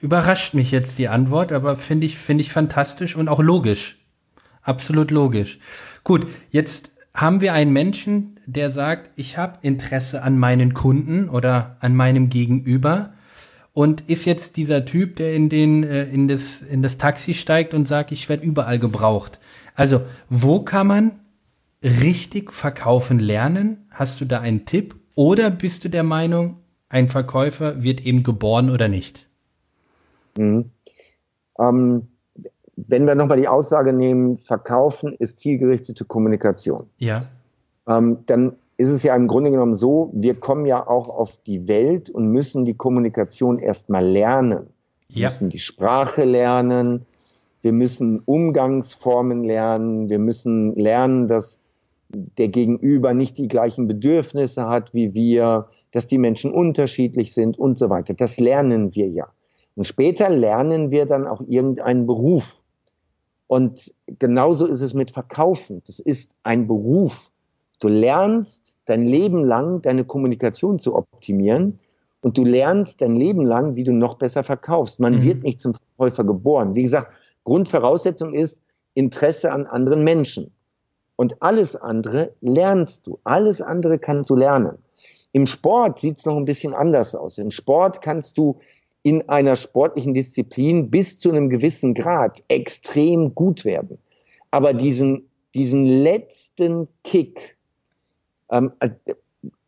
Überrascht 0.00 0.54
mich 0.54 0.72
jetzt 0.72 0.98
die 0.98 1.06
Antwort, 1.06 1.52
aber 1.52 1.76
finde 1.76 2.06
ich, 2.06 2.18
finde 2.18 2.42
ich 2.42 2.50
fantastisch 2.50 3.14
und 3.14 3.28
auch 3.28 3.40
logisch. 3.40 4.04
Absolut 4.62 5.12
logisch. 5.12 5.60
Gut, 6.02 6.26
jetzt 6.50 6.90
haben 7.14 7.40
wir 7.40 7.52
einen 7.54 7.72
Menschen, 7.72 8.36
der 8.46 8.70
sagt, 8.70 9.10
ich 9.16 9.36
habe 9.36 9.58
Interesse 9.62 10.22
an 10.22 10.38
meinen 10.38 10.74
Kunden 10.74 11.28
oder 11.28 11.76
an 11.80 11.94
meinem 11.94 12.28
Gegenüber 12.28 13.12
und 13.72 14.02
ist 14.08 14.24
jetzt 14.24 14.56
dieser 14.56 14.84
Typ, 14.84 15.16
der 15.16 15.34
in 15.34 15.48
den 15.48 15.84
äh, 15.84 16.04
in 16.04 16.28
das 16.28 16.60
in 16.60 16.82
das 16.82 16.98
Taxi 16.98 17.34
steigt 17.34 17.74
und 17.74 17.86
sagt, 17.86 18.12
ich 18.12 18.28
werde 18.28 18.44
überall 18.44 18.78
gebraucht. 18.78 19.40
Also, 19.74 20.02
wo 20.28 20.60
kann 20.60 20.86
man 20.86 21.12
richtig 21.82 22.52
verkaufen 22.52 23.18
lernen? 23.18 23.86
Hast 23.90 24.20
du 24.20 24.24
da 24.24 24.40
einen 24.40 24.66
Tipp? 24.66 24.96
Oder 25.14 25.50
bist 25.50 25.84
du 25.84 25.88
der 25.88 26.02
Meinung, 26.02 26.56
ein 26.88 27.08
Verkäufer 27.08 27.82
wird 27.82 28.04
eben 28.04 28.22
geboren 28.22 28.70
oder 28.70 28.88
nicht? 28.88 29.28
Mhm. 30.36 30.70
Ähm, 31.58 32.08
wenn 32.88 33.06
wir 33.06 33.14
nochmal 33.14 33.38
die 33.38 33.48
Aussage 33.48 33.92
nehmen, 33.92 34.36
Verkaufen 34.36 35.14
ist 35.18 35.38
zielgerichtete 35.38 36.04
Kommunikation. 36.04 36.86
Ja. 36.98 37.20
Ähm, 37.88 38.18
dann 38.26 38.56
ist 38.76 38.88
es 38.88 39.02
ja 39.02 39.14
im 39.14 39.28
Grunde 39.28 39.50
genommen 39.50 39.74
so, 39.74 40.10
wir 40.14 40.34
kommen 40.34 40.64
ja 40.66 40.86
auch 40.86 41.08
auf 41.08 41.38
die 41.46 41.68
Welt 41.68 42.08
und 42.08 42.28
müssen 42.28 42.64
die 42.64 42.74
Kommunikation 42.74 43.58
erstmal 43.58 44.04
lernen. 44.04 44.68
Wir 45.08 45.22
ja. 45.22 45.28
müssen 45.28 45.50
die 45.50 45.58
Sprache 45.58 46.24
lernen, 46.24 47.04
wir 47.62 47.72
müssen 47.72 48.20
Umgangsformen 48.24 49.44
lernen, 49.44 50.08
wir 50.08 50.18
müssen 50.18 50.74
lernen, 50.76 51.28
dass 51.28 51.58
der 52.08 52.48
Gegenüber 52.48 53.12
nicht 53.12 53.38
die 53.38 53.48
gleichen 53.48 53.86
Bedürfnisse 53.86 54.66
hat 54.66 54.94
wie 54.94 55.14
wir, 55.14 55.68
dass 55.92 56.06
die 56.06 56.18
Menschen 56.18 56.52
unterschiedlich 56.52 57.34
sind 57.34 57.58
und 57.58 57.78
so 57.78 57.90
weiter. 57.90 58.14
Das 58.14 58.38
lernen 58.38 58.94
wir 58.94 59.08
ja. 59.08 59.28
Und 59.76 59.84
später 59.84 60.28
lernen 60.28 60.90
wir 60.90 61.06
dann 61.06 61.26
auch 61.26 61.40
irgendeinen 61.46 62.06
Beruf. 62.06 62.59
Und 63.50 63.92
genauso 64.06 64.64
ist 64.66 64.80
es 64.80 64.94
mit 64.94 65.10
Verkaufen. 65.10 65.82
Das 65.84 65.98
ist 65.98 66.36
ein 66.44 66.68
Beruf. 66.68 67.32
Du 67.80 67.88
lernst 67.88 68.78
dein 68.84 69.04
Leben 69.04 69.44
lang 69.44 69.82
deine 69.82 70.04
Kommunikation 70.04 70.78
zu 70.78 70.94
optimieren 70.94 71.80
und 72.20 72.38
du 72.38 72.44
lernst 72.44 73.02
dein 73.02 73.16
Leben 73.16 73.44
lang, 73.44 73.74
wie 73.74 73.82
du 73.82 73.90
noch 73.90 74.18
besser 74.18 74.44
verkaufst. 74.44 75.00
Man 75.00 75.16
mhm. 75.16 75.22
wird 75.24 75.42
nicht 75.42 75.58
zum 75.58 75.74
Verkäufer 75.74 76.22
geboren. 76.22 76.76
Wie 76.76 76.82
gesagt, 76.82 77.12
Grundvoraussetzung 77.42 78.34
ist 78.34 78.62
Interesse 78.94 79.50
an 79.50 79.66
anderen 79.66 80.04
Menschen. 80.04 80.52
Und 81.16 81.42
alles 81.42 81.74
andere 81.74 82.32
lernst 82.40 83.08
du. 83.08 83.18
Alles 83.24 83.60
andere 83.60 83.98
kannst 83.98 84.30
du 84.30 84.36
lernen. 84.36 84.78
Im 85.32 85.46
Sport 85.46 85.98
sieht 85.98 86.18
es 86.18 86.24
noch 86.24 86.36
ein 86.36 86.44
bisschen 86.44 86.72
anders 86.72 87.16
aus. 87.16 87.36
Im 87.36 87.50
Sport 87.50 88.00
kannst 88.00 88.38
du 88.38 88.60
in 89.02 89.28
einer 89.28 89.56
sportlichen 89.56 90.14
Disziplin 90.14 90.90
bis 90.90 91.18
zu 91.18 91.30
einem 91.30 91.48
gewissen 91.48 91.94
Grad 91.94 92.42
extrem 92.48 93.34
gut 93.34 93.64
werden. 93.64 93.98
Aber 94.50 94.74
diesen, 94.74 95.30
diesen 95.54 95.86
letzten 95.86 96.88
Kick, 97.04 97.56
ähm, 98.50 98.72
äh, 98.80 98.90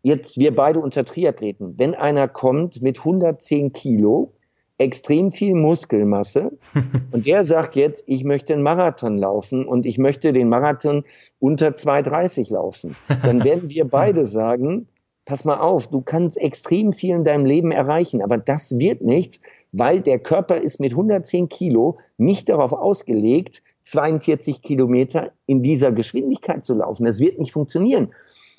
jetzt 0.03 0.39
wir 0.39 0.55
beide 0.55 0.81
unter 0.81 1.05
Triathleten, 1.05 1.79
wenn 1.79 1.95
einer 1.95 2.29
kommt 2.29 2.83
mit 2.83 2.99
110 2.99 3.73
Kilo 3.73 4.33
extrem 4.79 5.31
viel 5.31 5.55
Muskelmasse 5.55 6.59
und 7.13 7.27
der 7.27 7.45
sagt 7.45 7.77
jetzt, 7.77 8.05
ich 8.07 8.25
möchte 8.25 8.53
einen 8.53 8.63
Marathon 8.63 9.17
laufen 9.17 9.65
und 9.65 9.87
ich 9.87 9.97
möchte 9.97 10.33
den 10.33 10.49
Marathon 10.49 11.05
unter 11.39 11.69
2,30 11.69 12.53
laufen, 12.53 12.97
dann 13.23 13.45
werden 13.45 13.71
wir 13.71 13.85
beide 13.89 14.27
sagen, 14.27 14.89
pass 15.33 15.47
mal 15.47 15.61
auf, 15.61 15.87
du 15.87 16.03
kannst 16.03 16.37
extrem 16.37 16.93
viel 16.93 17.15
in 17.15 17.25
deinem 17.25 17.47
Leben 17.47 17.73
erreichen, 17.73 18.21
aber 18.21 18.37
das 18.37 18.79
wird 18.79 19.01
nichts, 19.01 19.41
weil 19.73 20.03
der 20.03 20.19
Körper 20.19 20.59
ist 20.59 20.79
mit 20.79 20.93
110 20.93 21.49
Kilo 21.49 21.97
nicht 22.19 22.51
darauf 22.51 22.75
ausgelegt, 22.75 23.63
42 23.81 24.61
Kilometer 24.61 25.33
in 25.47 25.63
dieser 25.63 25.91
Geschwindigkeit 25.91 26.67
zu 26.67 26.75
laufen. 26.75 27.07
Das 27.07 27.19
wird 27.19 27.39
nicht 27.39 27.51
funktionieren. 27.51 28.13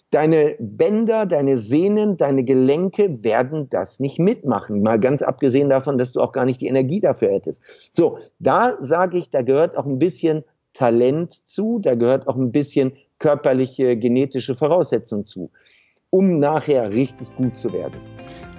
Deine 0.10 0.56
Bänder, 0.58 1.28
deine 1.28 1.58
Sehnen, 1.58 2.18
deine 2.18 2.44
Gelenke 2.44 3.24
werden 3.24 3.70
das 3.70 4.00
nicht 4.00 4.18
mitmachen. 4.18 4.82
Mal 4.82 5.00
ganz 5.00 5.22
abgesehen 5.22 5.70
davon, 5.70 6.00
dass 6.00 6.12
du 6.12 6.22
auch 6.22 6.32
gar 6.32 6.46
nicht 6.46 6.60
die 6.60 6.68
Energie 6.68 7.02
dafür 7.02 7.30
hättest. 7.30 7.62
So, 7.92 8.18
da 8.40 8.78
sage 8.80 9.20
ich, 9.20 9.30
da 9.30 9.44
gehört 9.44 9.78
auch 9.78 9.86
ein 9.86 10.00
bisschen 10.00 10.44
Talent 10.74 11.48
zu, 11.48 11.78
da 11.78 11.94
gehört 11.94 12.28
auch 12.28 12.36
ein 12.36 12.52
bisschen 12.52 12.94
körperliche, 13.20 13.96
genetische 13.96 14.56
Voraussetzung 14.56 15.24
zu, 15.24 15.52
um 16.14 16.38
nachher 16.40 16.92
richtig 16.92 17.36
gut 17.36 17.58
zu 17.58 17.74
werden. 17.74 18.00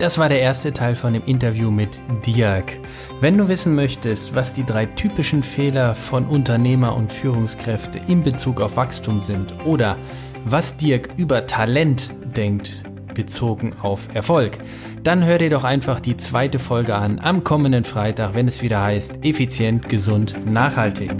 Das 0.01 0.19
war 0.19 0.29
der 0.29 0.40
erste 0.40 0.73
Teil 0.73 0.97
von 0.97 1.12
dem 1.12 1.25
Interview 1.25 1.71
mit 1.71 2.01
Diak. 2.27 2.81
Wenn 3.21 3.38
du 3.38 3.49
wissen 3.49 3.77
möchtest, 3.77 4.35
was 4.35 4.53
die 4.53 4.67
drei 4.67 4.87
typischen 4.87 5.45
Fehler 5.45 5.95
von 5.95 6.27
Unternehmer 6.27 6.97
und 6.97 7.12
Führungskräfte 7.12 8.01
in 8.09 8.25
Bezug 8.25 8.61
auf 8.61 8.77
Wachstum 8.77 9.21
sind 9.21 9.55
oder 9.64 9.97
was 10.45 10.77
Dirk 10.77 11.11
über 11.17 11.47
Talent 11.47 12.12
denkt, 12.37 12.83
bezogen 13.14 13.73
auf 13.81 14.09
Erfolg, 14.12 14.59
dann 15.05 15.25
hör 15.25 15.38
dir 15.38 15.51
doch 15.51 15.62
einfach 15.62 16.01
die 16.01 16.17
zweite 16.17 16.59
Folge 16.59 16.97
an 16.97 17.21
am 17.21 17.45
kommenden 17.45 17.85
Freitag, 17.85 18.35
wenn 18.35 18.49
es 18.49 18.62
wieder 18.62 18.83
heißt 18.83 19.25
Effizient, 19.25 19.88
gesund, 19.88 20.35
nachhaltig. 20.45 21.12